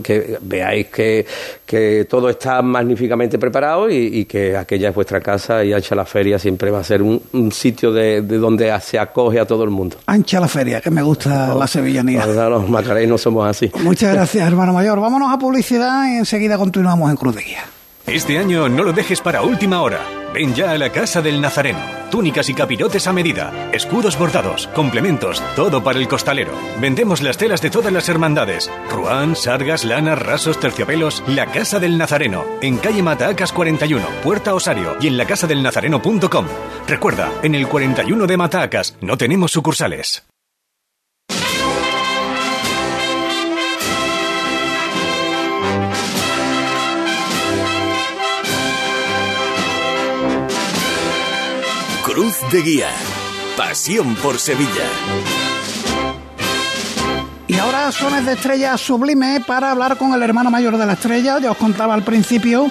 [0.00, 1.26] que veáis que,
[1.66, 6.38] que todo está magníficamente preparado y, que aquella es vuestra casa y Ancha la Feria
[6.38, 9.96] siempre va a ser un, sitio de, donde se acoge a todo el mundo.
[10.06, 13.70] Ancha la Feria, que me gusta la Sevilla los macareinos somos así.
[13.82, 15.00] Muchas gracias, hermano mayor.
[15.00, 17.64] Vámonos a publicidad y enseguida continuamos en Cruz de Guía.
[18.08, 20.00] Este año no lo dejes para última hora.
[20.32, 21.78] Ven ya a la Casa del Nazareno.
[22.10, 26.52] Túnicas y capirotes a medida, escudos bordados, complementos, todo para el costalero.
[26.80, 28.70] Vendemos las telas de todas las hermandades.
[28.90, 31.22] Ruán, sargas, lanas, rasos, terciopelos.
[31.26, 32.44] La Casa del Nazareno.
[32.62, 36.46] En calle Matacas 41, Puerta Osario y en lacasadelnazareno.com.
[36.86, 40.24] Recuerda, en el 41 de Matacas no tenemos sucursales.
[52.52, 52.88] De Guía.
[53.56, 54.86] Pasión por Sevilla.
[57.48, 61.38] Y ahora sones de estrella sublime para hablar con el hermano mayor de la estrella.
[61.40, 62.70] Ya os contaba al principio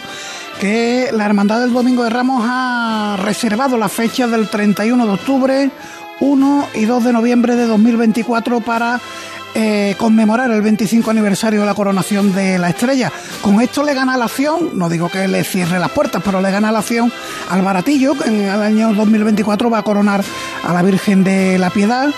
[0.62, 5.71] que la Hermandad del Domingo de Ramos ha reservado la fecha del 31 de octubre,
[6.21, 8.99] 1 y 2 de noviembre de 2024 para
[9.60, 13.12] eh, conmemorar el 25 aniversario de la coronación de la estrella.
[13.41, 16.52] Con esto le gana la acción, no digo que le cierre las puertas, pero le
[16.52, 17.12] gana la acción
[17.50, 20.24] al baratillo, que en el año 2024 va a coronar
[20.63, 22.10] a la Virgen de la Piedad.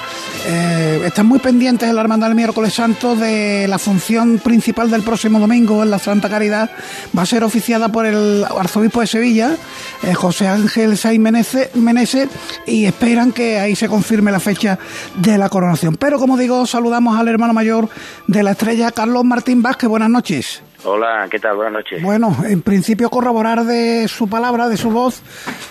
[0.47, 5.03] Eh, están muy pendientes en la Hermandad del Miércoles Santo de la función principal del
[5.03, 6.69] próximo domingo en la Santa Caridad.
[7.17, 9.55] Va a ser oficiada por el arzobispo de Sevilla,
[10.03, 12.29] eh, José Ángel Saiz Menese,
[12.65, 14.77] y esperan que ahí se confirme la fecha
[15.15, 15.95] de la coronación.
[15.95, 17.89] Pero como digo, saludamos hermano mayor
[18.27, 19.89] de la estrella, Carlos Martín Vázquez.
[19.89, 20.63] Buenas noches.
[20.85, 21.57] Hola, ¿qué tal?
[21.57, 22.01] Buenas noches.
[22.01, 25.21] Bueno, en principio corroborar de su palabra, de su voz,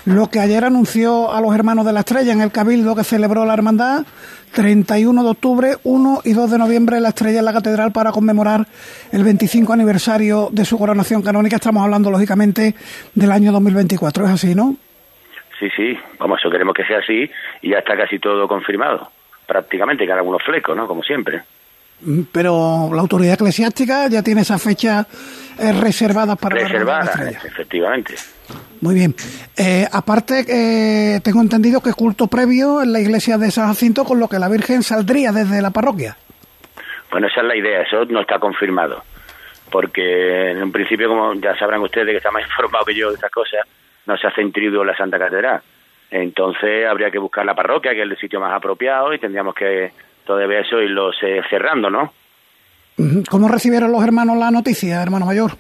[0.04, 3.46] lo que ayer anunció a los hermanos de la estrella en el cabildo que celebró
[3.46, 4.04] la hermandad,
[4.54, 8.66] 31 de octubre, 1 y 2 de noviembre la estrella en la catedral para conmemorar
[9.10, 11.56] el 25 aniversario de su coronación canónica.
[11.56, 12.74] Estamos hablando, lógicamente,
[13.14, 14.26] del año 2024.
[14.26, 14.76] ¿Es así, no?
[15.58, 17.28] Sí, sí, vamos, eso queremos que sea así
[17.62, 19.10] y ya está casi todo confirmado
[19.48, 20.86] prácticamente, que algunos flecos, ¿no?
[20.86, 21.42] Como siempre.
[22.02, 25.06] Mm, pero la autoridad eclesiástica ya tiene esa fecha
[25.58, 27.10] eh, reservada para reservada,
[27.44, 28.14] efectivamente.
[28.80, 29.14] Muy bien.
[29.56, 34.20] Eh, aparte, eh, tengo entendido que culto previo en la iglesia de San Jacinto, con
[34.20, 36.16] lo que la Virgen saldría desde la parroquia.
[37.10, 39.02] Bueno, esa es la idea, eso no está confirmado.
[39.70, 43.14] Porque en un principio, como ya sabrán ustedes que está más informado que yo de
[43.14, 43.66] estas cosas,
[44.06, 44.52] no se hace en
[44.86, 45.60] la Santa Catedral.
[46.10, 49.92] Entonces habría que buscar la parroquia, que es el sitio más apropiado, y tendríamos que
[50.24, 51.10] todavía eso irlo
[51.50, 52.12] cerrando, ¿no?
[53.30, 55.52] ¿Cómo recibieron los hermanos la noticia, hermano mayor?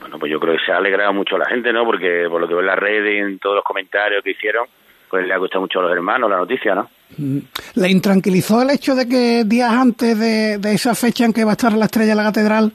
[0.00, 1.84] Bueno, pues yo creo que se ha alegrado mucho a la gente, ¿no?
[1.84, 4.66] Porque por lo que veo en las redes y en todos los comentarios que hicieron,
[5.08, 6.88] pues le ha gustado mucho a los hermanos la noticia, ¿no?
[7.16, 11.54] ¿Le intranquilizó el hecho de que días antes de, esa fecha en que va a
[11.54, 12.72] estar la estrella en la catedral,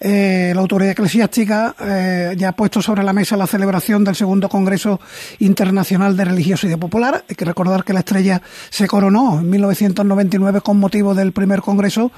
[0.00, 4.48] eh, la autoridad eclesiástica eh, ya ha puesto sobre la mesa la celebración del segundo
[4.48, 5.00] Congreso
[5.38, 7.24] Internacional de Religiosidad Popular?
[7.28, 12.12] Hay que recordar que la estrella se coronó en 1999 con motivo del primer Congreso,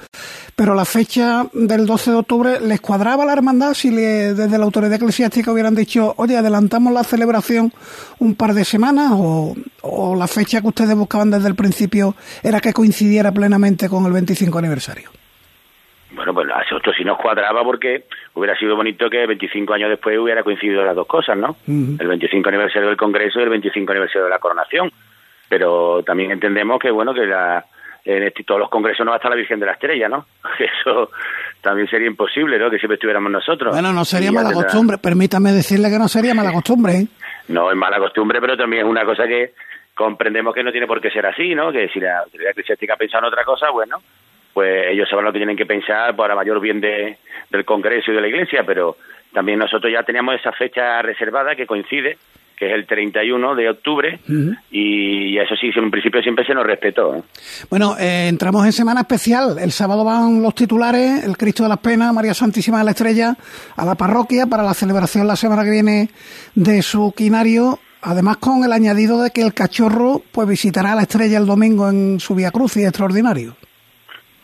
[0.55, 4.93] pero la fecha del 12 de octubre les cuadraba la hermandad si desde la autoridad
[4.93, 7.71] eclesiástica hubieran dicho, oye, adelantamos la celebración
[8.19, 12.59] un par de semanas o, o la fecha que ustedes buscaban desde el principio era
[12.59, 15.09] que coincidiera plenamente con el 25 aniversario.
[16.11, 20.17] Bueno, pues a nosotros sí nos cuadraba porque hubiera sido bonito que 25 años después
[20.17, 21.57] hubiera coincidido las dos cosas, ¿no?
[21.67, 24.91] El 25 aniversario del Congreso y el 25 aniversario de la coronación.
[25.47, 27.65] Pero también entendemos que, bueno, que la,
[28.05, 30.25] en este, todos los congresos no va a estar la Virgen de la Estrella, ¿no?
[30.59, 31.11] Eso
[31.61, 32.69] también sería imposible, ¿no?
[32.69, 33.73] Que siempre estuviéramos nosotros.
[33.73, 37.07] Bueno, no sería mala costumbre, permítame decirle que no sería mala costumbre, ¿eh?
[37.49, 39.53] No, es mala costumbre, pero también es una cosa que
[39.99, 41.73] comprendemos que no tiene por qué ser así, ¿no?
[41.73, 43.97] Que si la autoridad eclesiástica ha en otra cosa, bueno,
[44.53, 47.17] pues ellos saben lo que tienen que pensar para mayor bien de,
[47.49, 48.95] del Congreso y de la Iglesia, pero
[49.33, 52.17] también nosotros ya teníamos esa fecha reservada que coincide,
[52.55, 54.19] que es el 31 de octubre,
[54.71, 57.17] y eso sí, en un principio siempre se nos respetó.
[57.17, 57.21] ¿eh?
[57.69, 59.57] Bueno, eh, entramos en semana especial.
[59.59, 63.35] El sábado van los titulares, el Cristo de las Penas, María Santísima de la Estrella,
[63.75, 66.09] a la parroquia para la celebración la semana que viene
[66.55, 71.01] de su quinario Además, con el añadido de que el cachorro pues visitará a la
[71.01, 73.55] estrella el domingo en su Vía Cruz y extraordinario.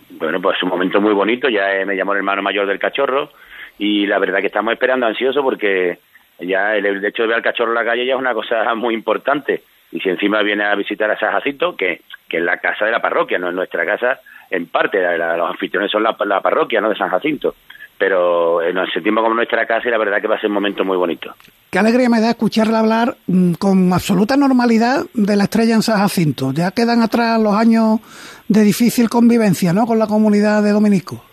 [0.09, 1.47] Bueno, pues es un momento muy bonito.
[1.47, 3.31] Ya eh, me llamó el hermano mayor del cachorro
[3.77, 5.99] y la verdad que estamos esperando ansioso porque
[6.39, 8.93] ya el, hecho de ver al cachorro en la calle ya es una cosa muy
[8.93, 9.63] importante.
[9.91, 12.91] Y si encima viene a visitar a San Jacinto, que, que es la casa de
[12.91, 16.89] la parroquia, no es nuestra casa, en parte, los anfitriones son la, la parroquia no
[16.89, 17.55] de San Jacinto
[17.97, 20.83] pero nos sentimos como nuestra casa y la verdad que va a ser un momento
[20.83, 21.33] muy bonito.
[21.71, 25.99] Qué alegría me da escucharle hablar mm, con absoluta normalidad de la estrella en San
[25.99, 26.51] Jacinto.
[26.53, 27.99] Ya quedan atrás los años
[28.47, 29.85] de difícil convivencia, ¿no?
[29.85, 31.23] Con la comunidad de Dominico.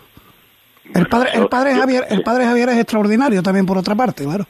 [0.94, 4.44] El padre, el padre Javier, el padre Javier es extraordinario también por otra parte, claro.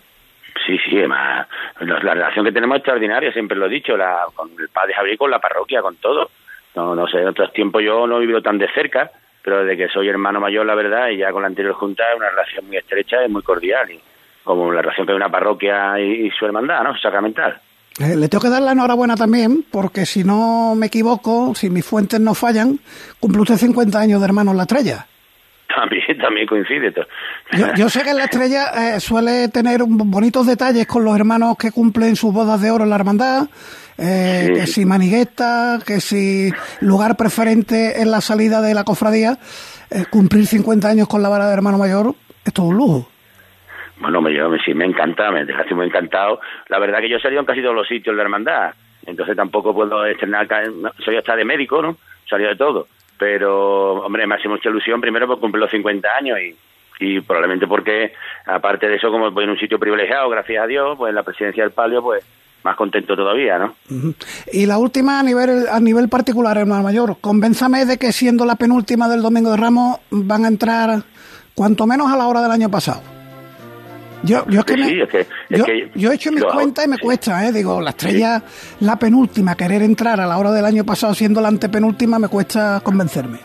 [0.67, 1.47] Sí, sí, además
[1.81, 5.19] la relación que tenemos es extraordinaria, siempre lo he dicho, la, con el padre Javier,
[5.19, 6.31] con la parroquia, con todo.
[6.75, 9.11] No, no sé, en otros tiempos yo no he vivido tan de cerca,
[9.43, 12.17] pero desde que soy hermano mayor, la verdad, y ya con la anterior junta, es
[12.17, 14.01] una relación muy estrecha y muy cordial, y
[14.45, 16.97] como la relación que hay una parroquia y, su hermandad, ¿no?
[16.99, 17.61] Sacramental.
[18.01, 21.85] Eh, le tengo que dar la enhorabuena también, porque si no me equivoco, si mis
[21.85, 22.79] fuentes no fallan,
[23.21, 25.07] cumple usted 50 años de hermano en la estrella.
[25.75, 26.93] También, también coincide.
[27.77, 31.71] Yo, sé que en la estrella eh, suele tener bonitos detalles con los hermanos que
[31.71, 33.47] cumplen sus bodas de oro en la hermandad,
[34.03, 39.39] eh, que si manigueta, que si lugar preferente en la salida de la cofradía,
[39.91, 43.09] eh, cumplir 50 años con la vara de hermano mayor es todo un lujo.
[44.01, 46.41] Bueno, me, yo, sí, me encanta, me dejaste muy encantado.
[46.69, 48.75] La verdad que yo he salido en casi todos los sitios de la hermandad,
[49.07, 50.49] entonces tampoco puedo estrenar,
[51.05, 51.97] soy hasta de médico, ¿no?
[52.29, 52.89] Salió de todo.
[53.19, 56.57] Pero, hombre, me hace mucha ilusión primero por cumplir los 50 años y,
[56.99, 58.13] y probablemente porque,
[58.47, 61.63] aparte de eso, como voy en un sitio privilegiado, gracias a Dios, pues la presidencia
[61.63, 62.25] del palio, pues
[62.65, 63.75] más contento todavía, ¿no?
[64.53, 68.57] Y la última a nivel a nivel particular, hermano mayor, convénzame de que siendo la
[68.57, 71.03] penúltima del Domingo de Ramos van a entrar
[71.55, 73.03] cuanto menos a la hora del año pasado.
[74.25, 74.77] Yo, yo, que,
[75.97, 77.51] yo, he hecho mis cuentas y me cuesta, ¿eh?
[77.51, 78.41] Digo, la estrella,
[78.79, 82.81] la penúltima, querer entrar a la hora del año pasado siendo la antepenúltima, me cuesta
[82.85, 83.39] convencerme.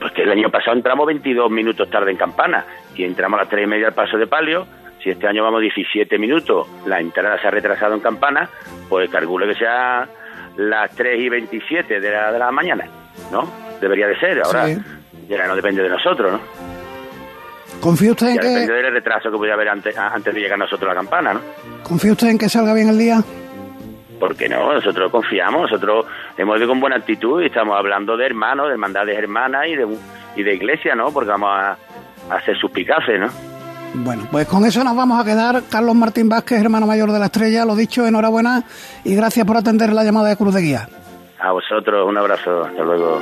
[0.00, 3.50] Pues que el año pasado entramos 22 minutos tarde en campana y entramos a las
[3.50, 4.66] 3 y media al paso de palio
[5.02, 8.48] si este año vamos 17 minutos, la entrada se ha retrasado en campana,
[8.88, 10.08] pues calculo que sea
[10.56, 12.86] las 3 y 27 de la, de la mañana,
[13.30, 13.50] ¿no?
[13.80, 14.68] Debería de ser, ahora
[15.28, 16.40] ya no depende de nosotros, ¿no?
[17.80, 18.46] ¿Confía usted en que...?
[18.46, 21.40] Depende del retraso que pudiera haber antes, antes de llegar nosotros a la campana, ¿no?
[21.82, 23.18] ¿Confía usted en que salga bien el día?
[24.20, 28.68] Porque no, nosotros confiamos, nosotros hemos ido con buena actitud y estamos hablando de hermanos,
[28.68, 29.88] de hermandades hermanas y de,
[30.36, 31.10] y de iglesia, ¿no?
[31.12, 31.70] Porque vamos a,
[32.30, 33.28] a hacer suspicaces, ¿no?
[33.94, 35.62] Bueno, pues con eso nos vamos a quedar.
[35.68, 38.64] Carlos Martín Vázquez, hermano mayor de la estrella, lo dicho, enhorabuena
[39.04, 40.88] y gracias por atender la llamada de Cruz de Guía.
[41.38, 43.20] A vosotros, un abrazo, hasta luego.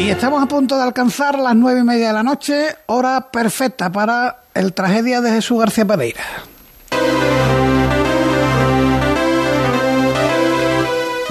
[0.00, 3.90] Y estamos a punto de alcanzar las nueve y media de la noche, hora perfecta
[3.90, 6.22] para el tragedia de Jesús García Pereira.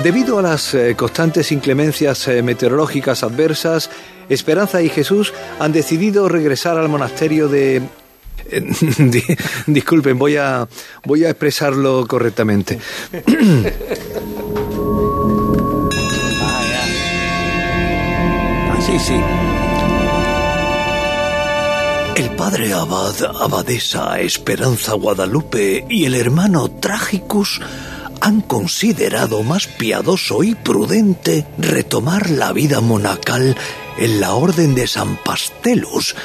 [0.05, 3.89] Debido a las eh, constantes inclemencias eh, meteorológicas adversas,
[4.29, 7.81] Esperanza y Jesús han decidido regresar al monasterio de
[8.51, 10.67] eh, disculpen, voy a,
[11.05, 12.79] voy a expresarlo correctamente.
[18.85, 19.19] Sí, sí.
[22.15, 27.59] El padre abad, abadesa Esperanza Guadalupe y el hermano Trágicus
[28.21, 33.55] han considerado más piadoso y prudente retomar la vida monacal
[33.97, 36.15] en la orden de San Pastelus,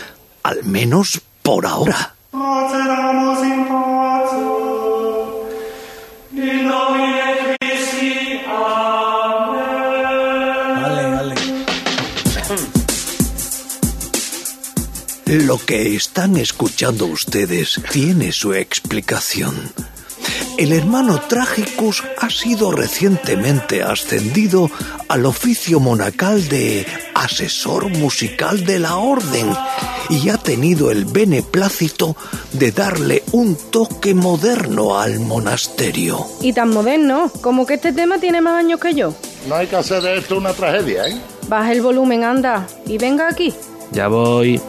[0.42, 2.14] al menos por ahora.
[15.26, 19.72] Lo que están escuchando ustedes tiene su explicación.
[20.60, 24.70] El hermano Tragicus ha sido recientemente ascendido
[25.08, 29.50] al oficio monacal de asesor musical de la orden
[30.10, 32.14] y ha tenido el beneplácito
[32.52, 36.26] de darle un toque moderno al monasterio.
[36.42, 39.14] Y tan moderno, como que este tema tiene más años que yo.
[39.48, 41.18] No hay que hacer de esto una tragedia, ¿eh?
[41.48, 43.54] Baja el volumen, anda, y venga aquí.
[43.92, 44.60] Ya voy.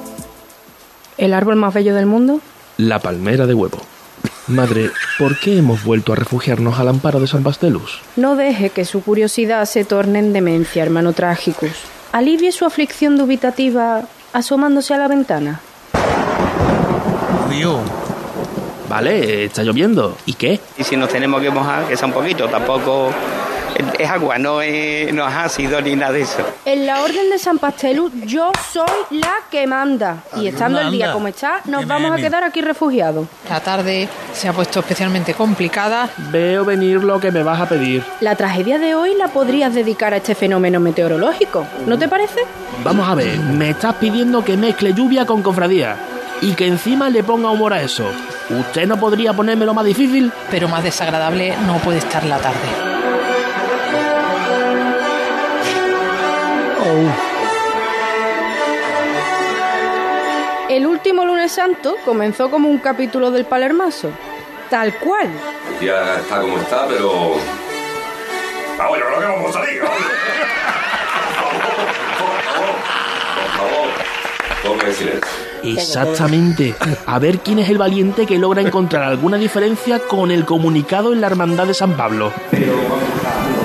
[1.17, 2.39] ¿El árbol más bello del mundo?
[2.77, 3.90] La palmera de huevo.
[4.51, 8.01] Madre, ¿por qué hemos vuelto a refugiarnos al amparo de San Bastelus?
[8.15, 11.71] No deje que su curiosidad se torne en demencia, hermano Trágicus.
[12.11, 15.61] Alivie su aflicción dubitativa asomándose a la ventana.
[17.49, 17.79] Río.
[18.89, 20.17] Vale, está lloviendo.
[20.25, 20.59] ¿Y qué?
[20.77, 23.11] Y si nos tenemos que mojar, que sea un poquito, tampoco
[23.75, 26.39] es agua, no es, no es ácido ni nada de eso.
[26.65, 30.23] En la orden de San Pastelus yo soy la que manda.
[30.37, 33.27] Y estando el día como está, nos vamos a quedar aquí refugiados.
[33.49, 36.09] La tarde se ha puesto especialmente complicada.
[36.31, 38.03] Veo venir lo que me vas a pedir.
[38.19, 42.41] La tragedia de hoy la podrías dedicar a este fenómeno meteorológico, ¿no te parece?
[42.83, 45.97] Vamos a ver, me estás pidiendo que mezcle lluvia con cofradía
[46.41, 48.05] y que encima le ponga humor a eso.
[48.49, 50.31] ¿Usted no podría ponérmelo más difícil?
[50.49, 52.90] Pero más desagradable no puede estar la tarde.
[60.69, 64.09] El último lunes santo comenzó como un capítulo del Palermaso,
[64.69, 65.29] tal cual.
[65.81, 67.35] Ya está como está, pero...
[68.79, 69.81] Ah, bueno, no que vamos a salir.
[74.61, 75.51] Por favor, silencio.
[75.63, 76.75] Exactamente.
[77.05, 81.21] A ver quién es el valiente que logra encontrar alguna diferencia con el comunicado en
[81.21, 82.33] la Hermandad de San Pablo.
[82.49, 83.60] Pero vamos a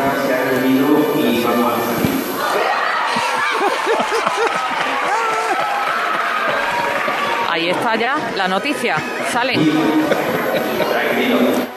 [7.98, 8.96] Ya la noticia.
[9.32, 9.54] Sale.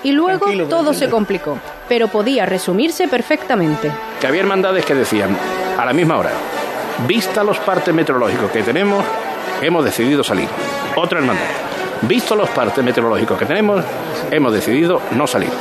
[0.04, 3.92] Y luego todo se complicó, pero podía resumirse perfectamente.
[4.20, 5.36] Que había hermandades que decían,
[5.78, 6.32] a la misma hora,
[7.08, 9.04] vista los partes meteorológicos que tenemos,
[9.62, 10.48] hemos decidido salir.
[10.96, 11.46] Otra hermandad,
[12.02, 13.84] visto los partes meteorológicos que tenemos,
[14.32, 15.52] hemos decidido no salir.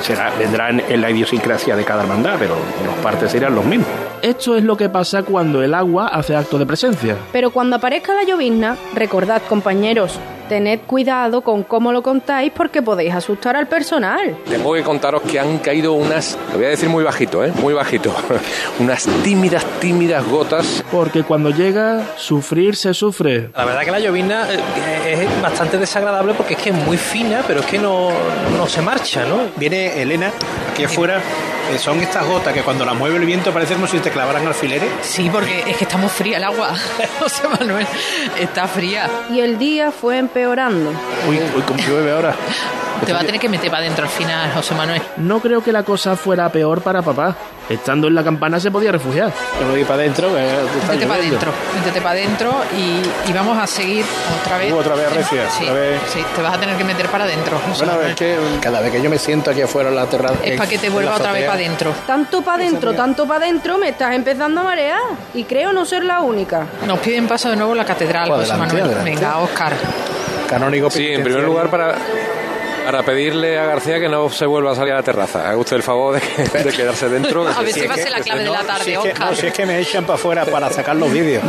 [0.00, 3.88] Será, vendrán en la idiosincrasia de cada hermandad, pero los partes serán los mismos.
[4.22, 7.16] Esto es lo que pasa cuando el agua hace acto de presencia.
[7.32, 13.14] Pero cuando aparezca la llovizna, recordad compañeros, tened cuidado con cómo lo contáis porque podéis
[13.14, 14.36] asustar al personal.
[14.48, 17.52] Tengo que contaros que han caído unas, lo voy a decir muy bajito, ¿eh?
[17.60, 18.14] muy bajito,
[18.80, 20.84] unas tímidas, tímidas gotas.
[20.90, 23.50] Porque cuando llega, sufrir se sufre.
[23.54, 27.42] La verdad que la llovizna eh, es bastante desagradable porque es que es muy fina,
[27.46, 28.10] pero es que no,
[28.56, 29.40] no se marcha, ¿no?
[29.56, 30.32] Viene Elena
[30.76, 31.22] aquí afuera
[31.72, 34.46] eh, son estas gotas que cuando las mueve el viento parece como si te clavaran
[34.46, 34.90] alfileres.
[35.00, 36.74] Sí, porque es que está muy fría el agua.
[37.18, 37.86] José Manuel,
[38.38, 39.08] está fría.
[39.30, 40.90] Y el día fue empeorando.
[41.26, 42.34] Uy, uy, ¿cómo llueve ahora?
[43.06, 45.00] Te va a tener que meter para adentro al final, José Manuel.
[45.16, 47.34] No creo que la cosa fuera peor para papá.
[47.68, 49.32] Estando en la campana se podía refugiar.
[49.60, 50.30] Yo me voy para adentro.
[50.30, 54.04] Métete para adentro, métete para adentro y, y, vamos a seguir
[54.40, 54.72] otra vez.
[54.72, 55.50] Uh, otra vez recia.
[55.50, 56.00] Sí, otra vez.
[56.12, 57.58] sí, te vas a tener que meter para adentro.
[57.76, 60.36] Bueno, es que cada vez que yo me siento aquí afuera en la terraza.
[60.44, 61.92] Es para que te vuelva otra vez para adentro.
[62.06, 65.00] Tanto para adentro, tanto para adentro, me estás empezando a marear.
[65.34, 66.66] Y creo no ser la única.
[66.86, 68.84] Nos piden paso de nuevo en la catedral, Pues José Manuel.
[68.84, 69.10] adelante.
[69.10, 69.72] Venga, Oscar.
[70.48, 71.96] Canónigo Sí, en primer lugar para,
[72.86, 75.48] para pedirle a García que no se vuelva a salir a la terraza.
[75.48, 77.46] Haga usted el favor de, que- de quedarse dentro.
[77.46, 79.34] A ver si va a ser la clave de la tarde, si es que, no,
[79.34, 81.42] si es que me echan para afuera para sacar los vídeos.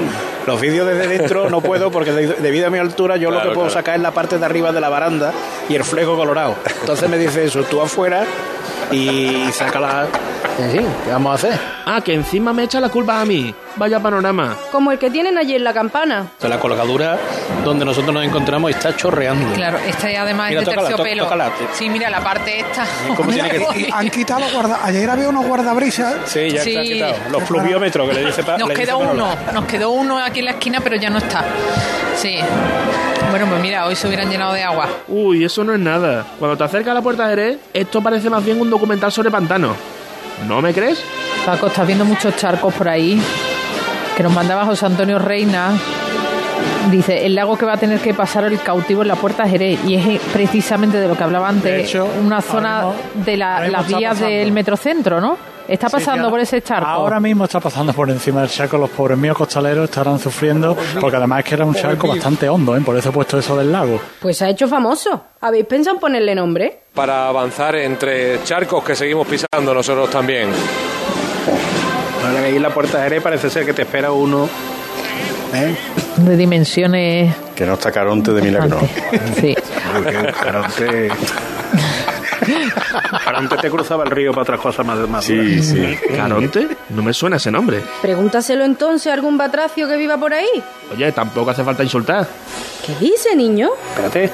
[0.47, 3.49] Los vídeos desde dentro no puedo porque de- debido a mi altura yo lo que
[3.49, 3.69] puedo claro.
[3.69, 5.31] sacar es la parte de arriba de la baranda
[5.69, 6.55] y el fleco colorado.
[6.81, 8.25] Entonces me dice eso, tú afuera
[8.91, 10.07] y saca la...
[10.59, 11.59] En fin, ¿qué vamos a hacer?
[11.85, 13.53] Ah, que encima me echa la culpa a mí.
[13.75, 14.55] Vaya panorama.
[14.71, 16.31] Como el que tienen allí en la campana.
[16.41, 17.15] De la colgadura
[17.63, 19.53] donde nosotros nos encontramos está chorreando.
[19.53, 21.23] Claro, esta además Mira, es de tócala, tó- terciopelo.
[21.25, 21.51] tócala.
[21.73, 22.85] Sí, mira, la parte esta.
[23.15, 24.79] ¿Cómo tiene que- Y han quitado los guarda...
[24.83, 26.15] Ayer había unos guardabrisas.
[26.25, 26.71] Sí, ya Sí.
[26.71, 27.13] está quitado.
[27.31, 28.43] Los pluviómetros que le dice...
[28.43, 31.19] pa- Nos le quedó uno, nos quedó uno aquí en la esquina, pero ya no
[31.19, 31.45] está.
[32.15, 32.39] Sí.
[33.29, 34.87] Bueno, pues mira, hoy se hubieran llenado de agua.
[35.07, 36.25] Uy, eso no es nada.
[36.39, 39.29] Cuando te acercas a la puerta de Jerez, esto parece más bien un documental sobre
[39.29, 39.75] pantano.
[40.45, 41.01] ¿No me crees?
[41.45, 43.21] Paco, ¿estás viendo muchos charcos por ahí?
[44.15, 45.73] que nos mandaba José Antonio Reina.
[46.89, 49.49] Dice, el lago que va a tener que pasar el cautivo en la puerta de
[49.51, 49.79] Jerez.
[49.85, 52.83] Y es precisamente de lo que hablaba antes, De hecho, una zona
[53.13, 55.37] de la- las vías del metrocentro, ¿no?
[55.67, 56.87] Está pasando sí, por ese charco.
[56.87, 58.77] Ahora mismo está pasando por encima del charco.
[58.77, 62.75] Los pobres míos costaleros estarán sufriendo porque además es que era un charco bastante hondo,
[62.75, 62.81] ¿eh?
[62.81, 63.99] por eso he puesto eso del lago.
[64.21, 65.21] Pues se ha hecho famoso.
[65.41, 66.79] ¿Habéis pensado en ponerle nombre?
[66.93, 70.49] Para avanzar entre charcos que seguimos pisando nosotros también.
[72.25, 74.49] Ahora que ahí en la puerta de Jerez parece ser que te espera uno.
[75.53, 75.75] ¿eh?
[76.17, 77.35] De dimensiones.
[77.55, 78.79] Que no está Caronte de milagro.
[79.39, 79.55] Sí.
[80.41, 81.09] Caronte.
[83.23, 84.97] Caronte te cruzaba el río para otras cosas más.
[85.09, 85.97] más Sí, sí.
[86.15, 86.67] ¿Caronte?
[86.89, 87.81] No me suena ese nombre.
[88.01, 90.63] Pregúntaselo entonces a algún batracio que viva por ahí.
[90.93, 92.27] Oye, tampoco hace falta insultar.
[92.85, 93.69] ¿Qué dice, niño?
[93.89, 94.31] Espérate,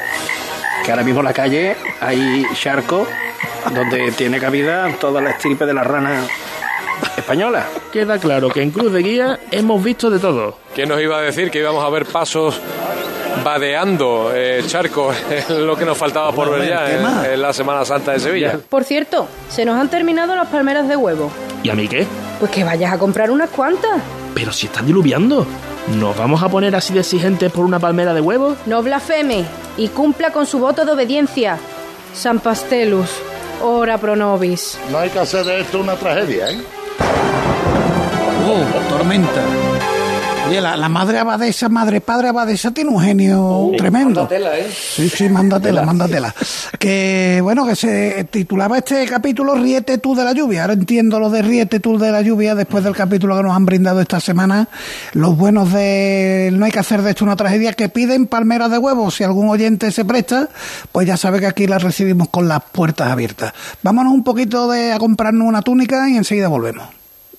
[0.85, 3.07] que ahora mismo en la calle hay charco
[3.73, 6.25] donde tiene cabida toda la estirpe de la rana
[7.17, 7.65] española.
[7.91, 10.57] Queda claro que en Cruz de Guía hemos visto de todo.
[10.75, 12.59] ¿Quién nos iba a decir que íbamos a ver pasos
[13.43, 15.15] vadeando eh, charcos?
[15.31, 18.59] Es lo que nos faltaba por ver ya en, en la Semana Santa de Sevilla.
[18.69, 21.31] Por cierto, se nos han terminado las palmeras de huevo.
[21.63, 22.05] ¿Y a mí qué?
[22.39, 24.01] Pues que vayas a comprar unas cuantas.
[24.35, 25.45] Pero si están diluviando.
[25.95, 28.57] ¿Nos vamos a poner así de exigentes por una palmera de huevos?
[28.65, 29.43] No blasfeme
[29.77, 31.57] y cumpla con su voto de obediencia.
[32.13, 33.09] San Pastelus,
[33.61, 34.77] ora pro nobis.
[34.91, 36.61] No hay que hacer de esto una tragedia, ¿eh?
[38.45, 39.41] Oh, tormenta.
[40.47, 44.27] Oye, la, la madre abadesa, madre padre abadesa tiene un genio tremendo.
[44.29, 44.69] ¿eh?
[44.71, 46.35] Sí, sí, mándatela, mándatela.
[46.77, 50.63] Que bueno, que se titulaba este capítulo Riete tú de la lluvia.
[50.63, 53.65] Ahora entiendo lo de Riete tú de la lluvia después del capítulo que nos han
[53.65, 54.67] brindado esta semana.
[55.13, 58.77] Los buenos de No hay que hacer de esto una tragedia que piden palmeras de
[58.77, 59.15] huevos.
[59.15, 60.49] Si algún oyente se presta,
[60.91, 63.53] pues ya sabe que aquí las recibimos con las puertas abiertas.
[63.81, 67.02] Vámonos un poquito de a comprarnos una túnica y enseguida volvemos.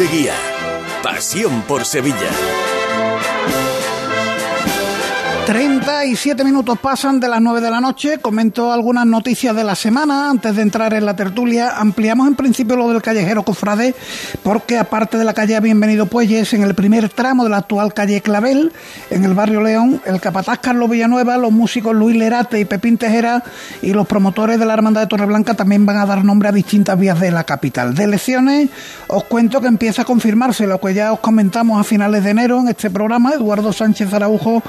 [0.00, 0.34] De Guía.
[1.02, 2.59] Pasión por Sevilla.
[5.50, 8.18] 37 minutos pasan de las 9 de la noche.
[8.18, 10.30] Comento algunas noticias de la semana.
[10.30, 13.96] Antes de entrar en la tertulia, ampliamos en principio lo del callejero Cofrade,
[14.44, 18.20] porque aparte de la calle Bienvenido Puelles, en el primer tramo de la actual calle
[18.20, 18.72] Clavel,
[19.10, 23.42] en el barrio León, el capataz Carlos Villanueva, los músicos Luis Lerate y Pepín Tejera
[23.82, 26.96] y los promotores de la Hermandad de Torreblanca también van a dar nombre a distintas
[26.96, 27.96] vías de la capital.
[27.96, 28.70] De elecciones,
[29.08, 32.60] os cuento que empieza a confirmarse lo que ya os comentamos a finales de enero
[32.60, 33.32] en este programa.
[33.32, 34.62] Eduardo Sánchez Araujo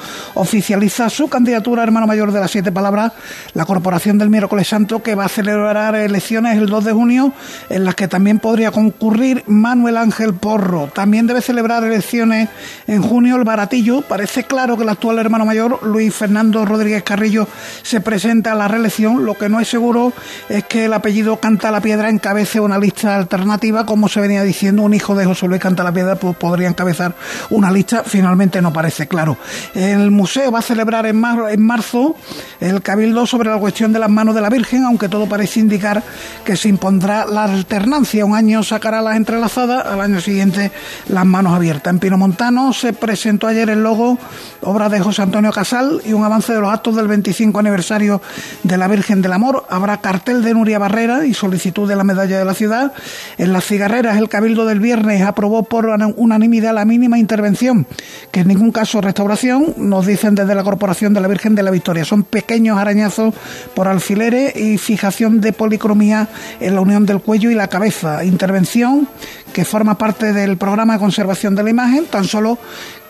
[0.72, 3.12] oficializa su candidatura hermano mayor de las siete palabras,
[3.56, 7.34] la Corporación del Miércoles Santo, que va a celebrar elecciones el 2 de junio,
[7.70, 10.90] en las que también podría concurrir Manuel Ángel Porro.
[10.94, 12.48] También debe celebrar elecciones
[12.88, 14.02] en junio el Baratillo.
[14.02, 17.50] Parece claro que el actual hermano mayor, Luis Fernando Rodríguez Carrillo,
[17.84, 19.26] se presenta a la reelección.
[19.26, 20.14] Lo que no es seguro
[20.48, 24.84] es que el apellido Canta la Piedra encabece una lista alternativa, como se venía diciendo,
[24.84, 27.14] un hijo de José Luis Canta la Piedra pues, podría encabezar
[27.50, 28.04] una lista.
[28.06, 29.36] Finalmente no parece claro.
[29.74, 32.16] El museo va celebrar en, mar- en marzo
[32.60, 36.04] el cabildo sobre la cuestión de las manos de la Virgen, aunque todo parece indicar
[36.46, 38.26] que se impondrá la alternancia.
[38.26, 40.72] Un año sacará las entrelazadas, al año siguiente
[41.10, 41.92] las manos abiertas.
[41.94, 44.18] En Pinomontano se presentó ayer el logo,
[44.62, 48.22] obra de José Antonio Casal, y un avance de los actos del 25 aniversario
[48.64, 49.66] de la Virgen del Amor.
[49.70, 52.94] Habrá cartel de Nuria Barrera y solicitud de la medalla de la ciudad.
[53.38, 55.86] En las cigarreras, el cabildo del viernes aprobó por
[56.16, 57.88] unanimidad la mínima intervención,
[58.32, 61.72] que en ningún caso restauración, nos dicen desde la Corporación de la Virgen de la
[61.72, 62.06] Victoria.
[62.06, 63.34] Son pequeños arañazos
[63.74, 66.28] por alfileres y fijación de policromía
[66.60, 68.24] en la unión del cuello y la cabeza.
[68.24, 69.08] Intervención
[69.54, 72.58] que forma parte del programa de conservación de la imagen, tan solo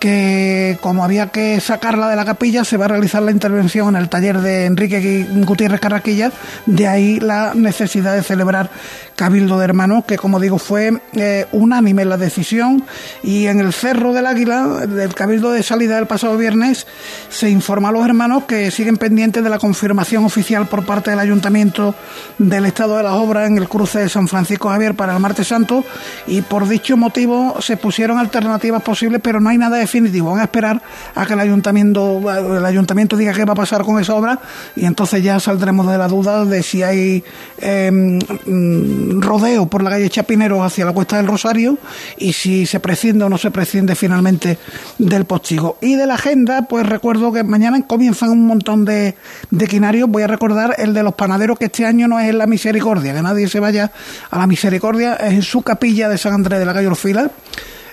[0.01, 4.01] que como había que sacarla de la capilla, se va a realizar la intervención en
[4.01, 6.31] el taller de Enrique Gutiérrez Carraquilla,
[6.65, 8.71] de ahí la necesidad de celebrar
[9.15, 12.83] Cabildo de Hermanos, que como digo fue eh, unánime la decisión,
[13.21, 16.87] y en el Cerro del Águila, del Cabildo de salida del pasado viernes,
[17.29, 21.19] se informa a los hermanos que siguen pendientes de la confirmación oficial por parte del
[21.19, 21.93] Ayuntamiento
[22.39, 25.47] del estado de las obras en el cruce de San Francisco Javier para el martes
[25.47, 25.85] santo,
[26.31, 30.31] y por dicho motivo se pusieron alternativas posibles, pero no hay nada definitivo.
[30.31, 30.81] Van a esperar
[31.13, 32.21] a que el ayuntamiento,
[32.57, 34.39] el ayuntamiento diga qué va a pasar con esa obra
[34.73, 37.21] y entonces ya saldremos de la duda de si hay
[37.61, 41.77] mm, rodeo por la calle Chapinero hacia la Cuesta del Rosario
[42.17, 44.57] y si se prescinde o no se prescinde finalmente
[44.99, 45.79] del postigo.
[45.81, 49.15] Y de la agenda, pues recuerdo que mañana comienzan un montón de,
[49.49, 50.09] de quinarios.
[50.09, 53.13] Voy a recordar el de los panaderos que este año no es en la misericordia,
[53.13, 53.91] que nadie se vaya
[54.29, 57.31] a la misericordia, es en su capilla de San Andrés de la Calle Orfila.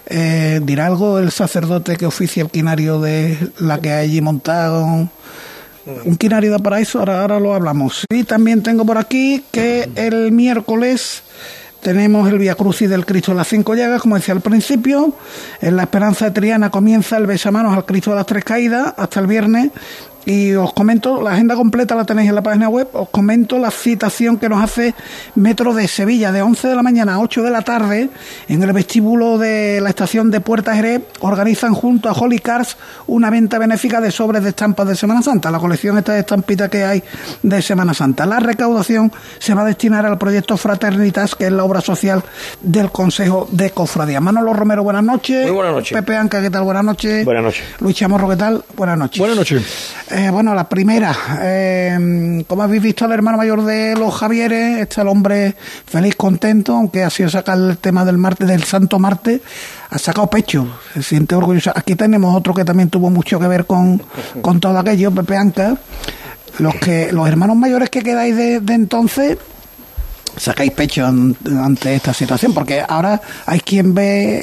[0.07, 5.09] Eh, ¿Dirá algo el sacerdote que oficia el quinario de la que hay allí montado?
[6.05, 8.05] Un quinario de paraíso, ahora, ahora lo hablamos.
[8.11, 11.23] Y también tengo por aquí que el miércoles
[11.81, 15.15] tenemos el Via Crucis del Cristo de las Cinco Llagas, como decía al principio.
[15.61, 19.21] En la Esperanza de Triana comienza el besamanos al Cristo de las Tres Caídas hasta
[19.21, 19.71] el viernes
[20.29, 23.71] y os comento, la agenda completa la tenéis en la página web, os comento la
[23.71, 24.95] citación que nos hace
[25.37, 28.11] Metro de Sevilla de 11 de la mañana a 8 de la tarde
[28.47, 32.77] en el vestíbulo de la estación de Puerta Jerez organizan junto a Holy Cars
[33.07, 36.69] una venta benéfica de sobres de estampas de Semana Santa, la colección esta de estampitas
[36.69, 37.03] que hay
[37.43, 38.27] de Semana Santa.
[38.27, 42.23] La recaudación se va a destinar al proyecto Fraternitas, que es la obra social
[42.61, 44.21] del Consejo de Cofradía.
[44.21, 45.45] Manolo Romero, buenas noches.
[45.45, 45.97] Muy buenas noches.
[45.97, 46.65] Pepe Anca, ¿qué tal?
[46.65, 47.25] Buenas noches.
[47.25, 47.65] Buenas noches.
[47.81, 48.63] Luis Chamorro, ¿qué tal?
[48.77, 49.19] Buenas noches.
[49.19, 49.95] Buenas noches.
[50.11, 55.03] Eh, bueno, la primera, eh, como habéis visto, el hermano mayor de los Javieres, está
[55.03, 55.55] el hombre
[55.87, 59.41] feliz, contento, aunque ha sido sacar el tema del martes, del Santo Marte,
[59.91, 61.73] ha sacado pecho, se siente orgulloso.
[61.75, 64.03] Aquí tenemos otro que también tuvo mucho que ver con,
[64.43, 65.77] con todo aquello, Pepe Anca.
[66.59, 69.39] Los que, los hermanos mayores que quedáis de entonces,
[70.39, 74.43] sacáis pecho ante esta situación, porque ahora hay quien ve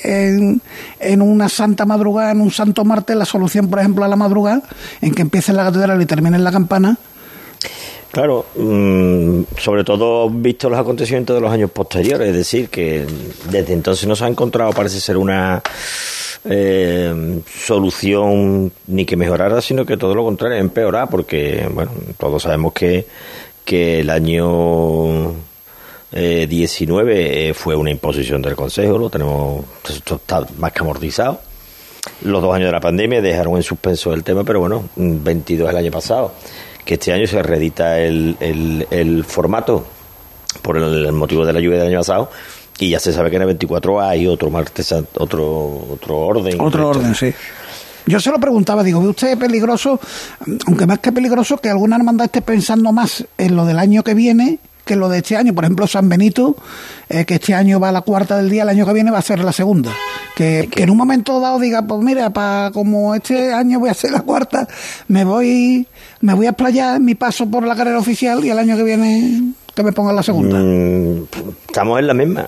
[1.00, 4.62] en, una santa madrugada, en un santo martes, la solución, por ejemplo, a la madrugada,
[5.02, 6.98] en que empiece en la catedral y termine la campana.
[8.12, 13.06] Claro, mmm, sobre todo visto los acontecimientos de los años posteriores, es decir, que
[13.50, 15.62] desde entonces no se ha encontrado, parece ser una
[16.46, 22.72] eh, solución ni que mejorara, sino que todo lo contrario, empeorar, porque, bueno, todos sabemos
[22.72, 23.06] que,
[23.66, 25.34] que el año
[26.18, 31.42] eh, 19 eh, fue una imposición del Consejo, lo tenemos esto está más que amortizado.
[32.22, 35.76] Los dos años de la pandemia dejaron en suspenso el tema, pero bueno, 22 el
[35.76, 36.34] año pasado,
[36.86, 39.86] que este año se reedita el, el, el formato
[40.62, 42.32] por el, motivo de la lluvia del año pasado
[42.80, 46.62] y ya se sabe que en el 24 hay otro martes, otro, otro orden.
[46.62, 47.34] Otro orden, sí.
[48.06, 50.00] Yo se lo preguntaba, digo, ¿ve usted peligroso,
[50.68, 54.14] aunque más que peligroso, que alguna hermandad esté pensando más en lo del año que
[54.14, 55.54] viene que lo de este año.
[55.54, 56.56] Por ejemplo, San Benito,
[57.10, 59.18] eh, que este año va a la cuarta del día, el año que viene va
[59.18, 59.92] a ser la segunda.
[60.36, 63.94] Que, que en un momento dado diga, pues mira, para como este año voy a
[63.94, 64.68] ser la cuarta,
[65.08, 65.88] me voy,
[66.22, 69.54] me voy a explayar mi paso por la carrera oficial y el año que viene
[69.74, 70.58] que me pongan la segunda.
[70.58, 71.28] Mm,
[71.68, 72.48] estamos en la misma.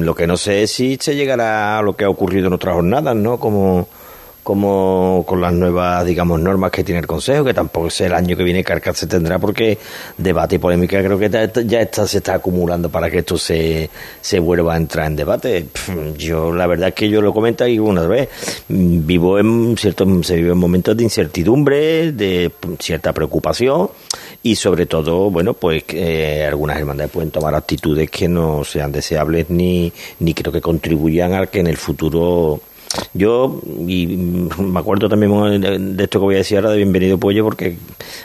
[0.00, 2.74] Lo que no sé es si se llegará a lo que ha ocurrido en otras
[2.74, 3.38] jornadas, ¿no?
[3.38, 3.88] Como
[4.48, 8.34] como con las nuevas, digamos, normas que tiene el Consejo, que tampoco es el año
[8.34, 9.76] que viene cargar se tendrá, porque
[10.16, 11.28] debate y polémica creo que
[11.66, 13.90] ya está, se está acumulando para que esto se,
[14.22, 15.66] se vuelva a entrar en debate.
[16.16, 18.30] Yo, la verdad es que yo lo comento ahí una vez,
[18.70, 23.90] vivo en cierto, se vive en momentos de incertidumbre, de cierta preocupación
[24.42, 29.50] y sobre todo, bueno, pues eh, algunas hermandades pueden tomar actitudes que no sean deseables
[29.50, 32.62] ni, ni creo que contribuyan a que en el futuro
[33.12, 37.44] yo, y me acuerdo también de esto que voy a decir ahora de Bienvenido Pollo,
[37.44, 37.76] porque,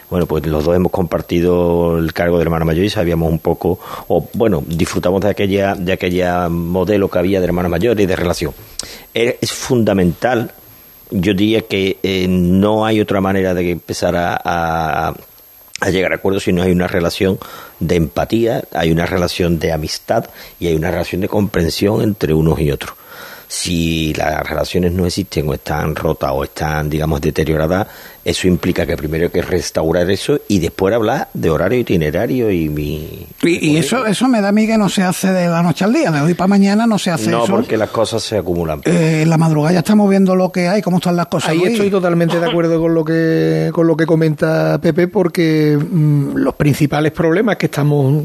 [0.10, 3.80] bueno, pues los dos hemos compartido el cargo de hermano mayor y sabíamos un poco,
[4.08, 8.16] o bueno, disfrutamos de aquella, de aquella modelo que había de hermano mayor y de
[8.16, 8.54] relación.
[9.14, 10.52] Es, fundamental,
[11.12, 15.14] yo diría que eh, no hay otra manera de empezar a, a
[15.82, 17.38] a llegar a acuerdos si no hay una relación
[17.82, 22.58] de empatía, hay una relación de amistad y hay una relación de comprensión entre unos
[22.62, 22.96] y otros
[23.54, 27.86] si las relaciones no existen o están rotas o están, digamos, deterioradas,
[28.26, 32.68] eso implica que primero hay que restaurar eso y después hablar de horario itinerario y
[32.68, 33.28] mi...
[33.44, 35.86] Y, y eso eso me da a mí que no se hace de la noche
[35.86, 37.52] al día, de hoy para mañana no se hace no, eso.
[37.52, 38.82] No, porque las cosas se acumulan.
[38.86, 41.52] Eh, en la madrugada ya estamos viendo lo que hay, cómo están las cosas.
[41.52, 46.38] Ahí estoy totalmente de acuerdo con lo que, con lo que comenta Pepe, porque mmm,
[46.38, 48.24] los principales problemas que estamos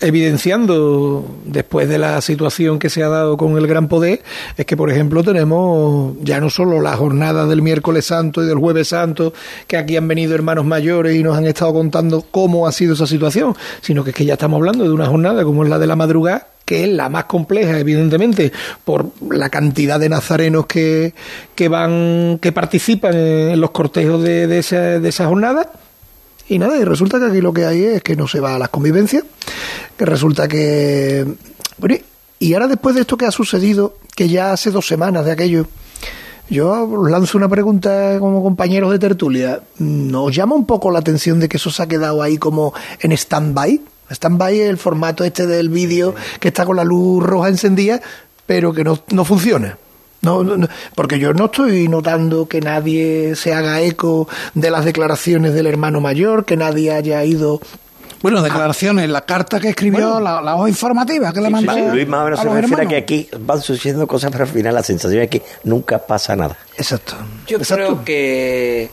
[0.00, 4.22] evidenciando después de la situación que se ha dado con el Gran Poder
[4.56, 8.58] es que, por ejemplo, tenemos ya no solo la jornada del miércoles santo y del
[8.58, 9.32] jueves santo,
[9.66, 13.06] que aquí han venido hermanos mayores y nos han estado contando cómo ha sido esa
[13.06, 15.86] situación, sino que es que ya estamos hablando de una jornada como es la de
[15.86, 18.52] la madrugada, que es la más compleja, evidentemente,
[18.84, 21.14] por la cantidad de nazarenos que,
[21.54, 25.70] que van, que participan en los cortejos de, de, esa, de esa jornada.
[26.48, 28.58] Y nada, y resulta que aquí lo que hay es que no se va a
[28.58, 29.24] las convivencias,
[29.96, 31.26] que resulta que...
[31.76, 31.96] Bueno,
[32.38, 35.66] y ahora después de esto que ha sucedido, que ya hace dos semanas de aquello,
[36.50, 39.60] Yo os lanzo una pregunta como compañeros de tertulia.
[39.78, 43.12] ¿Nos llama un poco la atención de que eso se ha quedado ahí como en
[43.12, 43.82] stand-by?
[44.10, 48.00] Stand-by es el formato este del vídeo que está con la luz roja encendida,
[48.46, 49.76] pero que no, no funciona.
[50.20, 54.84] No, no, no, porque yo no estoy notando que nadie se haga eco de las
[54.84, 57.60] declaraciones del hermano mayor, que nadie haya ido
[58.20, 62.08] Bueno, declaraciones, la carta que escribió, la, la hoja informativa que le mandó Sí, Luis
[62.08, 64.82] más o menos se refiere a que aquí van sucediendo cosas, pero al final la
[64.82, 66.56] sensación es que nunca pasa nada.
[66.76, 67.14] Exacto.
[67.46, 68.90] Yo creo que,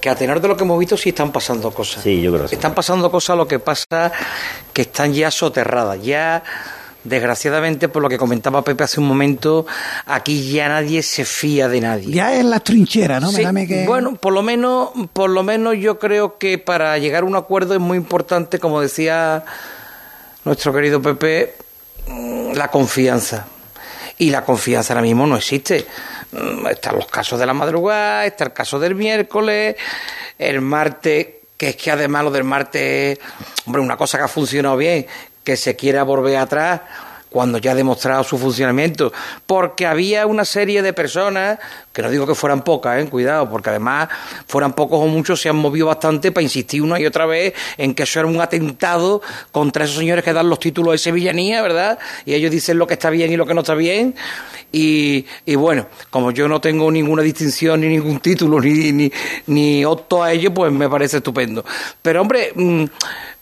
[0.00, 2.02] que a tenor de lo que hemos visto sí están pasando cosas.
[2.02, 2.54] Sí, yo creo que sí.
[2.54, 4.10] Están pasando cosas, lo que pasa
[4.72, 6.42] que están ya soterradas, ya
[7.04, 9.66] desgraciadamente por lo que comentaba Pepe hace un momento,
[10.06, 12.10] aquí ya nadie se fía de nadie.
[12.14, 13.30] Ya es la trinchera, ¿no?
[13.30, 13.84] Sí, que...
[13.86, 17.74] Bueno, por lo menos, por lo menos yo creo que para llegar a un acuerdo
[17.74, 19.44] es muy importante, como decía
[20.44, 21.54] nuestro querido Pepe,
[22.08, 23.46] mm, la confianza.
[24.16, 25.86] Y la confianza ahora mismo no existe.
[26.32, 29.76] Mm, Están los casos de la madrugada, está el caso del miércoles,
[30.38, 31.26] el martes,
[31.56, 33.18] que es que además lo del martes,
[33.66, 35.06] hombre, una cosa que ha funcionado bien,
[35.44, 36.80] que se quiera volver atrás
[37.34, 39.12] cuando ya ha demostrado su funcionamiento,
[39.44, 41.58] porque había una serie de personas,
[41.92, 44.08] que no digo que fueran pocas, eh, cuidado, porque además
[44.46, 47.92] fueran pocos o muchos, se han movido bastante para insistir una y otra vez en
[47.92, 49.20] que eso era un atentado
[49.50, 51.98] contra esos señores que dan los títulos de sevillanía, ¿verdad?
[52.24, 54.14] Y ellos dicen lo que está bien y lo que no está bien.
[54.70, 59.12] Y, y bueno, como yo no tengo ninguna distinción ni ningún título ni, ni,
[59.48, 61.64] ni opto a ello, pues me parece estupendo.
[62.00, 62.84] Pero hombre, mm,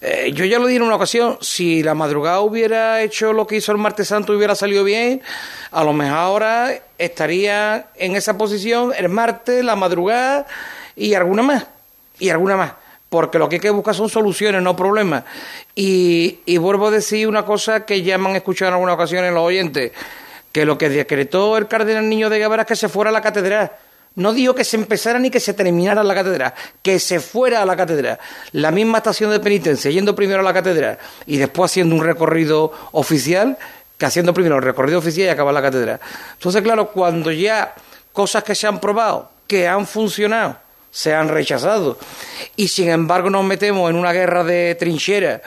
[0.05, 3.55] eh, yo ya lo dije en una ocasión, si la madrugada hubiera hecho lo que
[3.55, 5.23] hizo el martes santo y hubiera salido bien,
[5.71, 10.45] a lo mejor ahora estaría en esa posición el martes, la madrugada
[10.97, 11.67] y alguna más,
[12.19, 12.73] y alguna más.
[13.11, 15.23] Porque lo que hay que buscar son soluciones, no problemas.
[15.77, 19.33] Y, y vuelvo a decir una cosa que ya me han escuchado en algunas ocasiones
[19.33, 19.93] los oyentes,
[20.51, 23.21] que lo que decretó el cardenal Niño de Guevara es que se fuera a la
[23.21, 23.71] catedral.
[24.15, 26.53] No digo que se empezara ni que se terminara la catedral,
[26.83, 28.19] que se fuera a la catedral.
[28.53, 32.73] La misma estación de penitencia, yendo primero a la catedral y después haciendo un recorrido
[32.93, 33.57] oficial,
[33.97, 36.01] que haciendo primero el recorrido oficial y acabar la catedral.
[36.35, 37.75] Entonces, claro, cuando ya
[38.13, 40.59] cosas que se han probado, que han funcionado,
[40.93, 41.99] se han rechazado,
[42.55, 45.41] y sin embargo nos metemos en una guerra de trincheras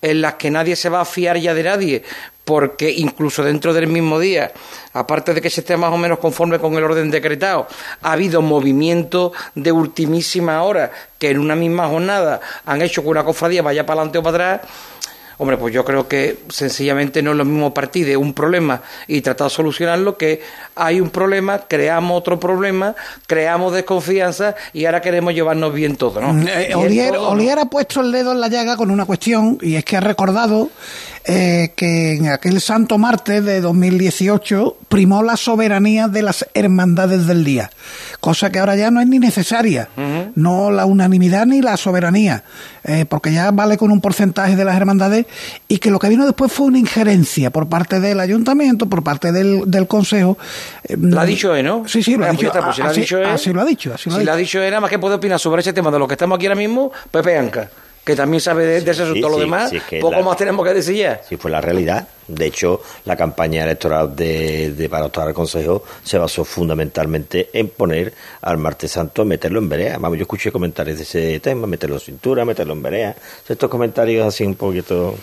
[0.00, 2.02] en las que nadie se va a fiar ya de nadie,
[2.44, 4.52] porque incluso dentro del mismo día,
[4.92, 7.66] aparte de que se esté más o menos conforme con el orden decretado,
[8.00, 13.24] ha habido movimientos de ultimísima hora que en una misma jornada han hecho que una
[13.24, 14.70] cofradía vaya para adelante o para atrás.
[15.38, 19.20] Hombre, pues yo creo que sencillamente no es lo mismo partir de un problema y
[19.22, 20.40] tratar de solucionarlo que
[20.76, 22.94] hay un problema, creamos otro problema,
[23.26, 26.48] creamos desconfianza y ahora queremos llevarnos bien todo, ¿no?
[26.48, 29.74] Eh, Olier, esto- Olier ha puesto el dedo en la llaga con una cuestión y
[29.76, 30.70] es que ha recordado
[31.24, 37.44] eh, que en aquel santo martes de 2018 primó la soberanía de las hermandades del
[37.44, 37.70] día,
[38.20, 39.88] cosa que ahora ya no es ni necesaria,
[40.34, 42.42] no la unanimidad ni la soberanía,
[42.84, 45.26] eh, porque ya vale con un porcentaje de las hermandades
[45.68, 49.32] y que lo que vino después fue una injerencia por parte del ayuntamiento, por parte
[49.32, 50.36] del, del consejo.
[50.84, 51.86] eh, Lo ha dicho él, ¿no?
[51.86, 52.52] Sí, sí, lo ha dicho.
[52.52, 53.94] lo ha así, dicho él- así lo ha dicho.
[53.94, 54.26] Así lo ha si dicho.
[54.26, 56.14] lo ha dicho él, nada más que puede opinar sobre ese tema de lo que
[56.14, 57.68] estamos aquí ahora mismo, Pepe Anca,
[58.04, 59.14] que también sabe de, de ese asunto.
[59.28, 61.20] Sí, lo sí, demás, sí, es que poco la- más tenemos que decir ya.
[61.28, 62.08] Sí, fue la realidad.
[62.26, 67.68] De hecho, la campaña electoral de, de para optar al Consejo se basó fundamentalmente en
[67.68, 69.98] poner al Martes Santo, meterlo en vereda.
[69.98, 73.16] Vamos, yo escuché comentarios de ese tema, meterlo en cintura, meterlo en vereda.
[73.48, 75.14] Estos comentarios así un poquito...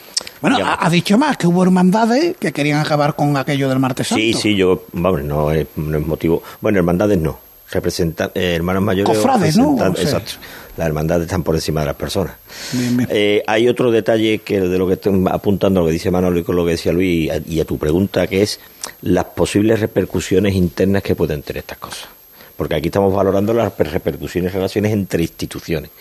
[0.41, 3.80] Bueno, digamos, ha, ha dicho más que hubo hermandades que querían acabar con aquello del
[3.80, 4.21] martes santo.
[4.21, 6.43] Sí, sí, yo, vamos, no es, no es motivo.
[6.61, 7.39] Bueno, hermandades no.
[7.71, 9.15] Representan, eh, hermanos mayores.
[9.15, 9.75] Cofrades, ¿no?
[9.77, 10.03] representan- O sea.
[10.03, 10.32] Exacto.
[10.80, 12.34] Las hermandades están por encima de las personas.
[12.71, 13.09] Bien, bien.
[13.11, 16.39] Eh, hay otro detalle que de lo que estoy apuntando a lo que dice Manolo
[16.39, 18.59] y con lo que decía Luis y a, y a tu pregunta, que es
[19.01, 22.07] las posibles repercusiones internas que pueden tener estas cosas.
[22.55, 25.91] Porque aquí estamos valorando las repercusiones, relaciones entre instituciones.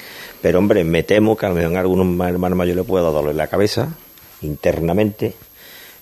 [0.41, 3.35] Pero, hombre, me temo que a lo mejor a algunos ma- hermanos mayores pueda doler
[3.35, 3.89] la cabeza
[4.43, 5.35] internamente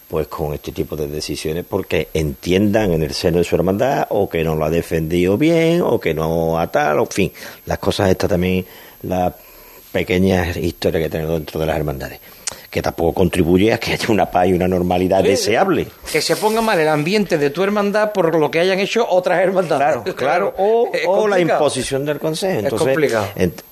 [0.08, 4.28] pues con este tipo de decisiones porque entiendan en el seno de su hermandad o
[4.28, 7.32] que no lo ha defendido bien o que no a tal, o en fin,
[7.66, 8.64] las cosas estas también,
[9.02, 9.32] las
[9.92, 12.20] pequeñas historias que tenemos dentro de las hermandades,
[12.70, 15.28] que tampoco contribuye a que haya una paz y una normalidad Sí.
[15.28, 15.88] deseable.
[16.12, 19.40] Que se ponga mal el ambiente de tu hermandad por lo que hayan hecho otras
[19.40, 19.96] hermandades.
[20.02, 21.58] Claro, Claro, o, Es o la complicado.
[21.60, 22.58] imposición del Consejo.
[22.58, 23.26] Es Entonces, complicado.
[23.36, 23.62] ent-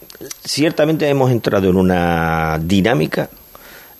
[0.45, 3.29] ciertamente hemos entrado en una dinámica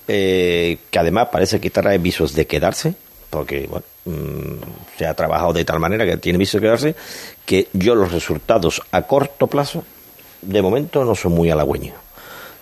[0.09, 2.95] eh, que además parece que trae visos de quedarse,
[3.31, 6.95] porque bueno, mm, se ha trabajado de tal manera que tiene visos de quedarse,
[7.45, 9.85] que yo los resultados a corto plazo,
[10.43, 11.97] de momento, no son muy halagüeños.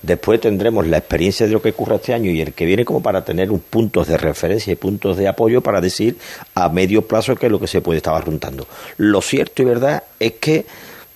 [0.02, 3.00] Después tendremos la experiencia de lo que ocurre este año y el que viene como
[3.00, 6.18] para tener un puntos de referencia y puntos de apoyo para decir
[6.56, 8.66] a medio plazo qué es lo que se puede estar arruntando.
[8.96, 10.66] Lo cierto y verdad es que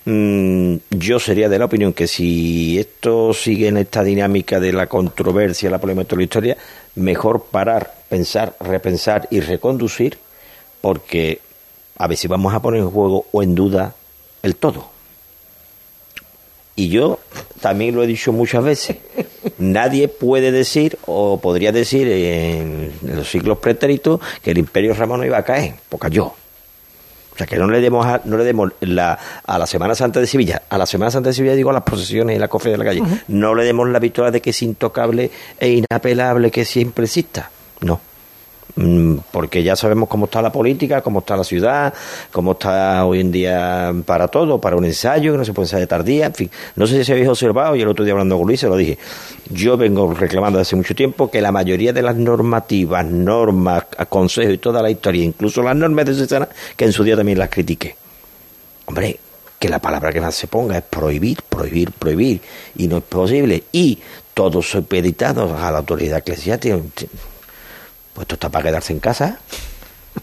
[0.07, 5.69] yo sería de la opinión que si esto sigue en esta dinámica de la controversia,
[5.69, 6.57] la polémica de la historia,
[6.95, 10.17] mejor parar, pensar, repensar y reconducir,
[10.79, 11.41] porque
[11.97, 13.95] a ver si vamos a poner en juego o en duda
[14.43, 14.89] el todo.
[16.77, 17.19] Y yo
[17.59, 18.97] también lo he dicho muchas veces.
[19.57, 25.37] Nadie puede decir, o podría decir en, los siglos pretéritos, que el imperio romano iba
[25.37, 26.33] a caer, porque cayó.
[27.37, 29.15] O sea, que no le demos, a, no le demos la,
[29.45, 31.83] a la Semana Santa de Sevilla, a la Semana Santa de Sevilla digo a las
[31.83, 34.61] procesiones y la cofre de la calle, no le demos la victoria de que es
[34.63, 35.29] intocable
[35.59, 37.51] e inapelable, que siempre exista.
[37.81, 38.01] No.
[38.77, 41.91] Mm, porque ya sabemos cómo está la política, cómo está la ciudad,
[42.31, 45.87] cómo está hoy en día para todo, para un ensayo, que no se puede ensayar
[45.87, 46.51] tardía, en fin.
[46.75, 48.77] No sé si se habéis observado, y el otro día hablando con Luis se lo
[48.77, 48.99] dije,
[49.49, 54.57] yo vengo reclamando hace mucho tiempo que la mayoría de las normativas, normas, consejos y
[54.59, 57.95] toda la historia, incluso las normas de Cesana, que en su día también las critiqué.
[58.85, 59.19] Hombre,
[59.57, 62.41] que la palabra que más se ponga es prohibir, prohibir, prohibir,
[62.75, 63.63] y no es posible.
[63.71, 63.97] Y
[64.35, 66.77] todos supeditados a la autoridad eclesiástica
[68.17, 69.37] pues esto está para quedarse en casa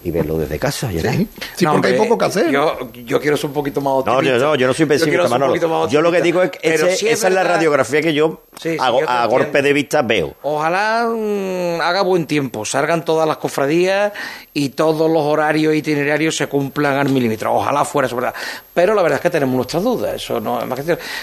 [0.02, 0.90] y verlo desde casa.
[0.90, 2.50] ¿ya sí, sí porque hay poco que hacer.
[2.50, 4.32] Yo, yo quiero ser un poquito más optimista.
[4.32, 5.88] No, yo, yo no soy pesimista, Manolo.
[5.88, 8.42] Yo lo que digo es que esa es la radiografía que yo
[8.80, 10.34] a, golpe de vista veo.
[10.42, 14.12] Ojalá mm, haga buen tiempo, salgan todas las cofradías
[14.52, 17.54] y todos los horarios e itinerarios se cumplan al milímetro.
[17.54, 18.34] Ojalá fuera eso, ¿verdad?
[18.74, 20.16] Pero la verdad es que tenemos nuestras dudas.
[20.16, 20.58] Eso no,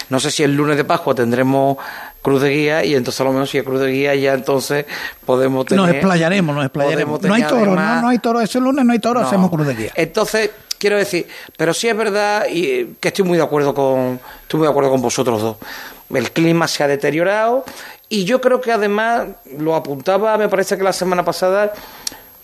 [0.08, 1.76] no sé si el lunes de Pascua tendremos
[2.22, 4.86] cruz de guía y entonces a lo menos si es cruz de guía ya entonces
[5.26, 5.84] podemos tener...
[5.84, 7.20] Nos explayaremos, nos explayaremos.
[7.22, 9.92] No hay toro, no, hay toro, ese lunes no hay toro, hacemos cruz de guía.
[9.96, 14.58] Entonces, quiero decir, pero sí es verdad y que estoy muy de acuerdo con estoy
[14.58, 15.56] muy de acuerdo con vosotros dos.
[16.14, 17.64] El clima se ha deteriorado
[18.08, 19.26] y yo creo que además
[19.58, 21.72] lo apuntaba, me parece que la semana pasada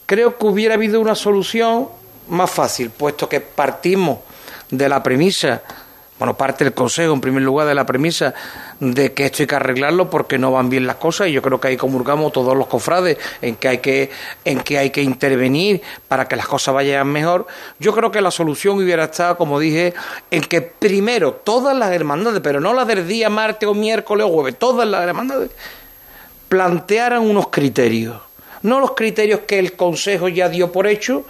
[0.07, 1.89] creo que hubiera habido una solución
[2.29, 4.19] más fácil, puesto que partimos
[4.71, 5.63] de la premisa
[6.19, 8.35] bueno, parte del Consejo, en primer lugar, de la premisa
[8.81, 11.61] de que esto hay que arreglarlo porque no van bien las cosas y yo creo
[11.61, 14.11] que ahí comulgamos todos los cofrades en que hay que,
[14.45, 17.47] en que, hay que intervenir para que las cosas vayan mejor.
[17.79, 19.95] Yo creo que la solución hubiera estado, como dije,
[20.31, 24.31] en que primero todas las hermandades, pero no las del día martes o miércoles o
[24.31, 25.51] jueves, todas las hermandades,
[26.49, 28.21] plantearan unos criterios.
[28.63, 31.25] No los criterios que el Consejo ya dio por hecho,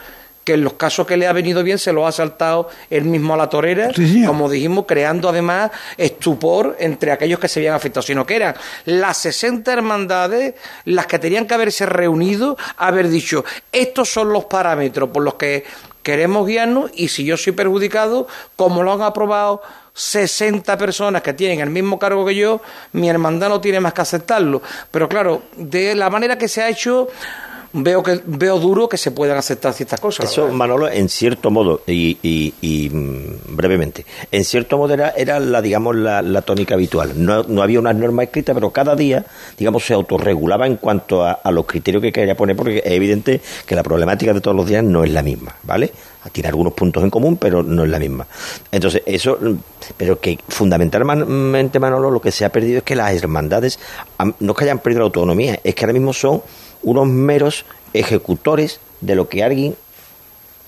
[0.49, 3.34] que en los casos que le ha venido bien se lo ha saltado él mismo
[3.34, 3.90] a la torera,
[4.24, 8.55] como dijimos, creando además estupor entre aquellos que se habían afectado, sino que eran
[8.86, 10.55] las 60 hermandades
[10.86, 15.64] las que tenían que haberse reunido, haber dicho, estos son los parámetros por los que
[16.03, 18.26] queremos guiarnos y si yo soy perjudicado,
[18.57, 19.61] como lo han aprobado
[19.92, 24.01] 60 personas que tienen el mismo cargo que yo, mi hermandad no tiene más que
[24.01, 24.62] aceptarlo.
[24.90, 27.09] Pero claro, de la manera que se ha hecho,
[27.72, 30.30] veo que veo duro que se puedan aceptar ciertas cosas.
[30.30, 35.60] Eso, Manolo, en cierto modo, y, y, mm, brevemente, en cierto modo era, era la,
[35.60, 37.12] digamos, la, tónica habitual.
[37.16, 39.24] No, no, había una norma escrita, pero cada día,
[39.58, 43.74] digamos, se autorregulaba en cuanto a, los criterios que quería poner, porque es evidente que
[43.74, 45.92] la problemática de todos los días no es la misma, ¿vale?
[46.32, 48.26] Tiene algunos puntos en común, pero no es la misma.
[48.70, 49.38] Entonces, eso,
[49.96, 53.78] pero que fundamentalmente, Manolo, lo que se ha perdido es que las hermandades,
[54.40, 56.42] no es que hayan perdido la autonomía, es que ahora mismo son
[56.91, 59.76] unos meros ejecutores de lo que alguien,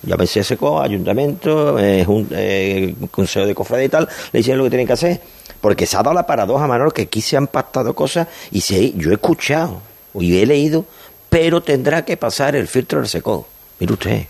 [0.03, 4.71] llámese SECO, ayuntamiento, eh, un, eh, consejo de cofradía y tal, le dicen lo que
[4.71, 5.21] tienen que hacer.
[5.61, 8.93] Porque se ha dado la paradoja, Manolo, que aquí se han pactado cosas y se,
[8.93, 9.83] yo he escuchado
[10.15, 10.87] y he leído,
[11.29, 13.47] pero tendrá que pasar el filtro del SECO.
[13.79, 14.27] Mire usted.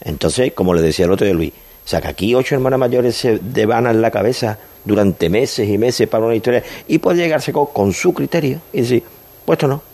[0.00, 1.52] Entonces, como le decía el otro de Luis,
[1.84, 6.08] o sea, que aquí ocho hermanas mayores se devanan la cabeza durante meses y meses
[6.08, 9.02] para una historia y puede llegar SECO con su criterio y decir,
[9.44, 9.91] pues esto no.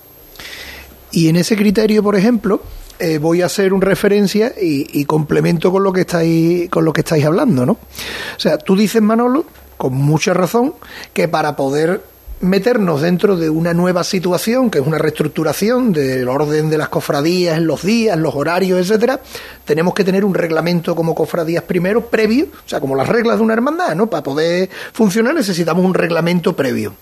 [1.10, 2.62] Y en ese criterio, por ejemplo,
[3.00, 7.02] eh, voy a hacer un referencia y, complemento con lo que estáis con lo que
[7.02, 7.72] estáis hablando, ¿no?
[7.72, 9.46] O sea, tú dices Manolo,
[9.76, 10.74] con mucha razón,
[11.12, 12.02] que para poder
[12.40, 17.60] meternos dentro de una nueva situación, que es una reestructuración del orden de las cofradías
[17.60, 19.20] los días, los horarios, etcétera,
[19.64, 23.44] tenemos que tener un reglamento como cofradías primero, previo, o sea, como las reglas de
[23.44, 24.08] una hermandad, ¿no?
[24.08, 26.94] Para poder funcionar necesitamos un reglamento previo.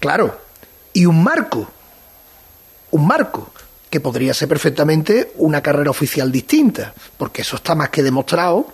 [0.00, 0.36] Claro,
[0.92, 1.66] y un marco
[2.94, 3.50] un marco
[3.90, 8.66] que podría ser perfectamente una carrera oficial distinta, porque eso está más que demostrado,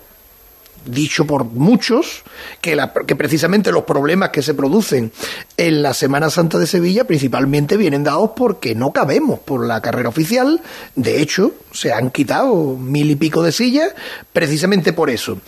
[0.85, 2.23] dicho por muchos,
[2.61, 5.11] que, que precisamente los problemas que se producen
[5.57, 10.11] en la Semana Santa de Sevilla principalmente vienen dados porque no cabemos por la carrera
[10.11, 10.61] oficial,
[10.97, 13.95] de hecho se han quitado mil y pico de sillas
[14.35, 15.39] precisamente por eso.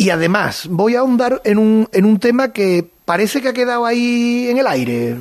[0.00, 3.84] Y además, voy a ahondar en un, en un tema que parece que ha quedado
[3.84, 5.16] ahí en el aire.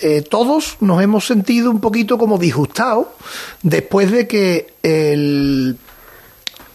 [0.00, 3.06] Eh, todos nos hemos sentido un poquito como disgustados
[3.62, 5.78] después de que el,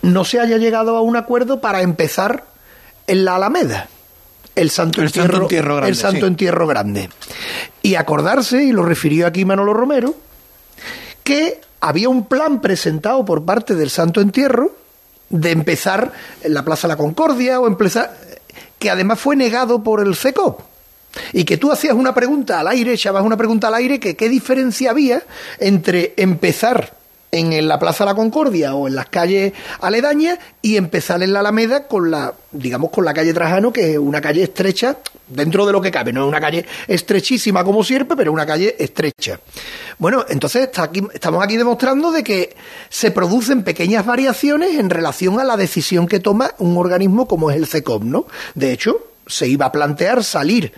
[0.04, 2.46] no se haya llegado a un acuerdo para empezar
[3.08, 3.89] en la Alameda.
[4.56, 6.26] El Santo, El Entierro, Santo Entierro Grande, el Santo sí.
[6.28, 7.10] Entierro Grande.
[7.82, 10.16] Y acordarse, y lo refirió aquí Manolo Romero,
[11.26, 14.83] que había un plan presentado por parte del Santo Entierro
[15.34, 16.12] de empezar
[16.44, 18.16] en la Plaza La Concordia o empezar
[18.78, 20.62] que además fue negado por el CECOP.
[21.32, 24.30] Y que tú hacías una pregunta al aire, echabas una pregunta al aire, que qué
[24.30, 25.24] diferencia había
[25.60, 26.94] entre empezar
[27.34, 31.88] en la Plaza La Concordia o en las calles aledañas y empezar en la Alameda
[31.88, 35.82] con la, digamos, con la calle Trajano, que es una calle estrecha dentro de lo
[35.82, 39.40] que cabe, no es una calle estrechísima como Sierpe, pero una calle estrecha.
[39.98, 42.56] Bueno, entonces aquí- estamos aquí demostrando de que
[42.90, 47.58] se producen pequeñas variaciones en relación a la decisión que toma un organismo como es
[47.58, 48.28] el CECOM, ¿no?
[48.54, 50.72] De hecho, se iba a plantear salir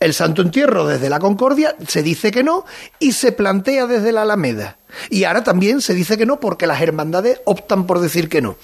[0.00, 2.64] el Santo Entierro desde la Concordia, se dice que no,
[2.98, 4.78] y se plantea desde la Alameda.
[5.10, 8.56] Y ahora también se dice que no porque las hermandades optan por decir que no.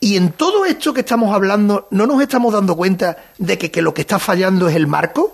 [0.00, 3.82] Y en todo esto que estamos hablando, ¿no nos estamos dando cuenta de que, que
[3.82, 5.32] lo que está fallando es el marco?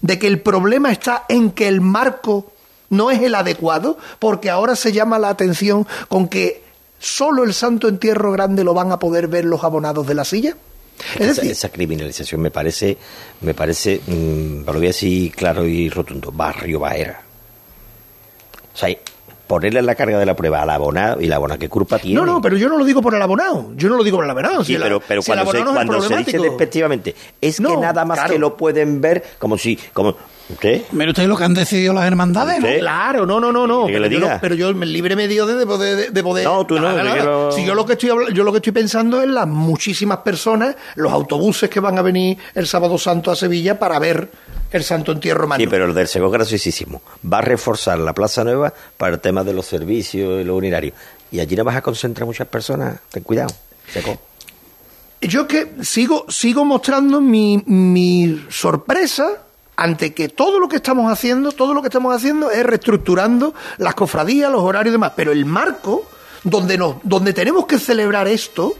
[0.00, 2.52] ¿De que el problema está en que el marco
[2.90, 3.96] no es el adecuado?
[4.18, 6.62] Porque ahora se llama la atención con que
[6.98, 10.56] solo el Santo Entierro Grande lo van a poder ver los abonados de la silla.
[11.14, 12.96] Es esa, decir, esa criminalización me parece,
[13.40, 17.22] me parece, mm, lo voy a decir claro y rotundo, barrio bajera.
[18.72, 18.88] O sea,
[19.46, 22.16] ponerle la carga de la prueba al abonado y la abonada, ¿qué culpa tiene?
[22.16, 23.72] no, no, pero yo no lo digo por el abonado.
[23.76, 24.64] Yo no lo digo por el abonado.
[24.64, 27.76] Sí, Si pero, pero si cuando, se, abonado no cuando se dice despectivamente, es que
[27.76, 28.32] nada más claro.
[28.32, 30.16] que lo pueden ver como si, como,
[30.60, 30.84] ¿qué?
[30.92, 32.68] Mire usted lo que han decidido las hermandades, ¿no?
[32.78, 33.86] Claro, no, no, no, no.
[33.86, 34.38] ¿Que Pero le yo, diga?
[34.40, 36.44] pero yo el libre medio de, de poder, de poder.
[36.44, 37.14] No, tú no, Nada, te nada.
[37.16, 40.76] quiero- Si yo lo que estoy yo lo que estoy pensando es las muchísimas personas,
[40.96, 44.28] los autobuses que van a venir el sábado santo a Sevilla para ver
[44.70, 45.60] el Santo Entierro Romano.
[45.60, 47.00] Sí, pero el del Seco graciosísimo.
[47.32, 50.94] Va a reforzar la Plaza Nueva para el tema de los servicios y los urinarios.
[51.30, 52.98] Y allí no vas a concentrar muchas personas.
[53.10, 53.54] Ten cuidado.
[53.92, 54.18] Seco.
[55.20, 59.38] Yo que sigo, sigo mostrando mi, mi sorpresa
[59.76, 63.94] ante que todo lo que estamos haciendo, todo lo que estamos haciendo es reestructurando las
[63.94, 65.12] cofradías, los horarios y demás.
[65.16, 66.06] Pero el marco
[66.42, 68.74] donde, nos, donde tenemos que celebrar esto,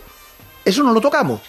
[0.64, 1.40] eso no lo tocamos.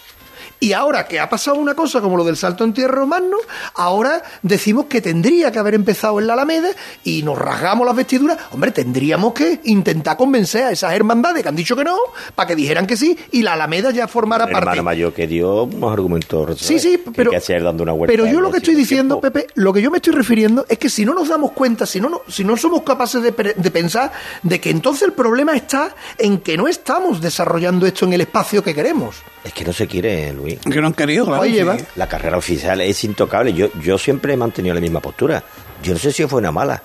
[0.58, 3.36] Y ahora que ha pasado una cosa como lo del salto en tierra romano,
[3.74, 6.70] ahora decimos que tendría que haber empezado en la Alameda
[7.04, 8.38] y nos rasgamos las vestiduras.
[8.52, 11.96] Hombre, tendríamos que intentar convencer a esas hermandades que han dicho que no,
[12.34, 14.80] para que dijeran que sí, y la Alameda ya formara parte.
[14.82, 16.58] mayor que dio unos argumentos.
[16.60, 18.12] Sí, sí, pero- que dando una vuelta.
[18.12, 18.78] Pero yo lo que estoy tiempo.
[18.88, 21.86] diciendo, Pepe, lo que yo me estoy refiriendo es que si no nos damos cuenta,
[21.86, 23.32] si no, no- si no somos capaces de
[23.70, 28.22] pensar de que entonces el problema está en que no estamos desarrollando esto en el
[28.22, 29.16] espacio que queremos.
[29.46, 30.58] Es que no se quiere, Luis.
[30.58, 31.44] Que no han querido, claro.
[31.44, 31.52] Sí.
[31.52, 31.76] lleva.
[31.94, 33.52] La carrera oficial es intocable.
[33.52, 35.42] Yo, yo siempre he mantenido la misma postura.
[35.82, 36.82] Yo no sé si fue una mala.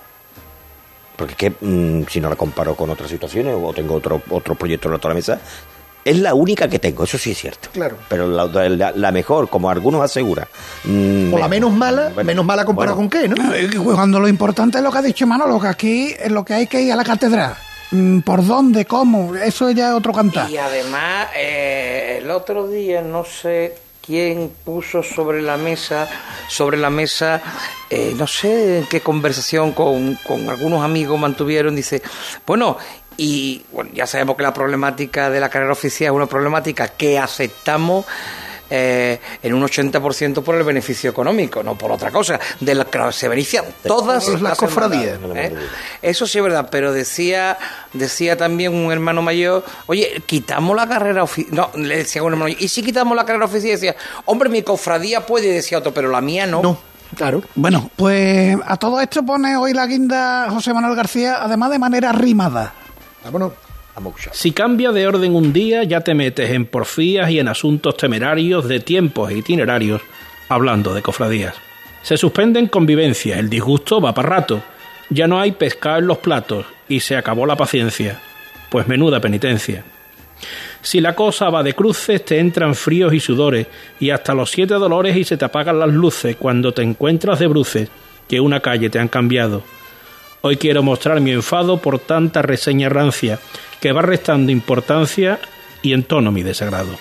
[1.16, 4.54] Porque es que mm, si no la comparo con otras situaciones o tengo otro, otro
[4.54, 5.40] proyecto en la otra mesa,
[6.04, 7.68] es la única que tengo, eso sí es cierto.
[7.72, 7.96] Claro.
[8.08, 10.46] Pero la, la- la mejor, como algunos aseguran.
[10.84, 13.10] mm, O la menos mala, bueno, menos mala comparado bueno.
[13.10, 13.54] con qué, ¿no?
[13.54, 16.54] Eh, Cuando lo importante es lo que ha dicho Manolo, que aquí es lo que
[16.54, 17.54] hay que ir a la catedral.
[17.92, 18.86] Mm, ¿Por dónde?
[18.86, 19.36] ¿Cómo?
[19.36, 20.50] Eso ya es otro cantar.
[20.50, 23.74] Y además, eh, el otro día no sé
[24.04, 26.08] quién puso sobre la mesa,
[26.48, 27.40] sobre la mesa,
[27.90, 32.02] eh, no sé en qué conversación con, con algunos amigos mantuvieron, dice,
[32.46, 32.78] bueno,
[33.16, 37.18] y bueno, ya sabemos que la problemática de la carrera oficial es una problemática que
[37.18, 38.06] aceptamos
[38.74, 43.12] eh, en un 80% por el beneficio económico, no por otra cosa, de la que
[43.12, 45.18] se benefician todas Las las cofradías.
[45.34, 45.54] ¿eh?
[46.00, 47.58] Eso sí es verdad, pero decía
[47.92, 51.54] decía también un hermano mayor, oye, quitamos la carrera oficial.
[51.54, 53.72] No, le decía un hermano mayor, ¿y si quitamos la carrera oficial?
[53.72, 53.94] Decía,
[54.24, 56.62] hombre, mi cofradía puede, decía otro, pero la mía no.
[56.62, 56.78] No,
[57.14, 57.42] claro.
[57.54, 62.10] Bueno, pues a todo esto pone hoy la guinda José Manuel García, además de manera
[62.12, 62.72] rimada.
[63.22, 63.52] Vámonos.
[64.32, 68.66] Si cambia de orden un día, ya te metes en porfías y en asuntos temerarios
[68.66, 70.00] de tiempos e itinerarios,
[70.48, 71.54] hablando de cofradías.
[72.02, 74.62] Se suspenden convivencia, el disgusto va para rato,
[75.10, 78.18] ya no hay pescado en los platos y se acabó la paciencia.
[78.70, 79.84] Pues menuda penitencia.
[80.80, 83.66] Si la cosa va de cruces, te entran fríos y sudores,
[84.00, 87.46] y hasta los siete dolores y se te apagan las luces cuando te encuentras de
[87.46, 87.88] bruces,
[88.26, 89.62] que una calle te han cambiado.
[90.40, 93.38] Hoy quiero mostrar mi enfado por tanta reseña rancia,
[93.82, 95.40] que va restando importancia
[95.82, 96.96] y entono mi desagrado.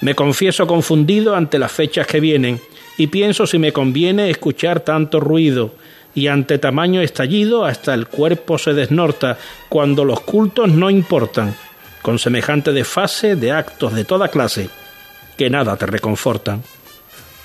[0.00, 2.60] Me confieso confundido ante las fechas que vienen,
[2.96, 5.74] y pienso si me conviene escuchar tanto ruido,
[6.14, 9.36] y ante tamaño estallido hasta el cuerpo se desnorta,
[9.68, 11.56] cuando los cultos no importan,
[12.02, 14.70] con semejante desfase de actos de toda clase.
[15.36, 16.62] que nada te reconfortan.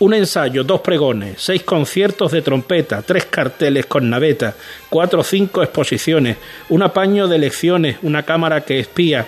[0.02, 4.56] Un ensayo, dos pregones, seis conciertos de trompeta, tres carteles con naveta,
[4.90, 6.38] cuatro o cinco exposiciones,
[6.70, 9.28] un apaño de lecciones, una cámara que espía,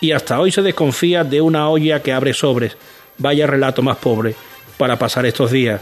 [0.00, 2.76] y hasta hoy se desconfía de una olla que abre sobres.
[3.18, 4.34] Vaya relato más pobre
[4.76, 5.80] para pasar estos días.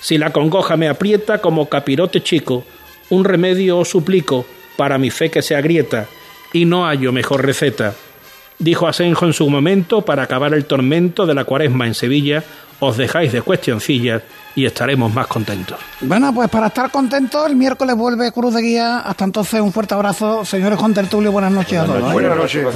[0.00, 2.64] Si la congoja me aprieta como capirote chico,
[3.10, 4.44] un remedio os suplico
[4.76, 6.08] para mi fe que se agrieta,
[6.52, 7.94] y no hallo mejor receta.
[8.58, 12.42] Dijo Asenjo en su momento para acabar el tormento de la cuaresma en Sevilla,
[12.80, 14.22] os dejáis de cuestioncillas
[14.54, 15.78] y estaremos más contentos.
[16.00, 19.00] Bueno, pues para estar contentos, el miércoles vuelve Cruz de Guía.
[19.00, 20.44] Hasta entonces, un fuerte abrazo.
[20.44, 22.10] Señores Juan Tertulio, buenas noches a todos.
[22.10, 22.12] ¿eh?
[22.12, 22.66] Buenas noches.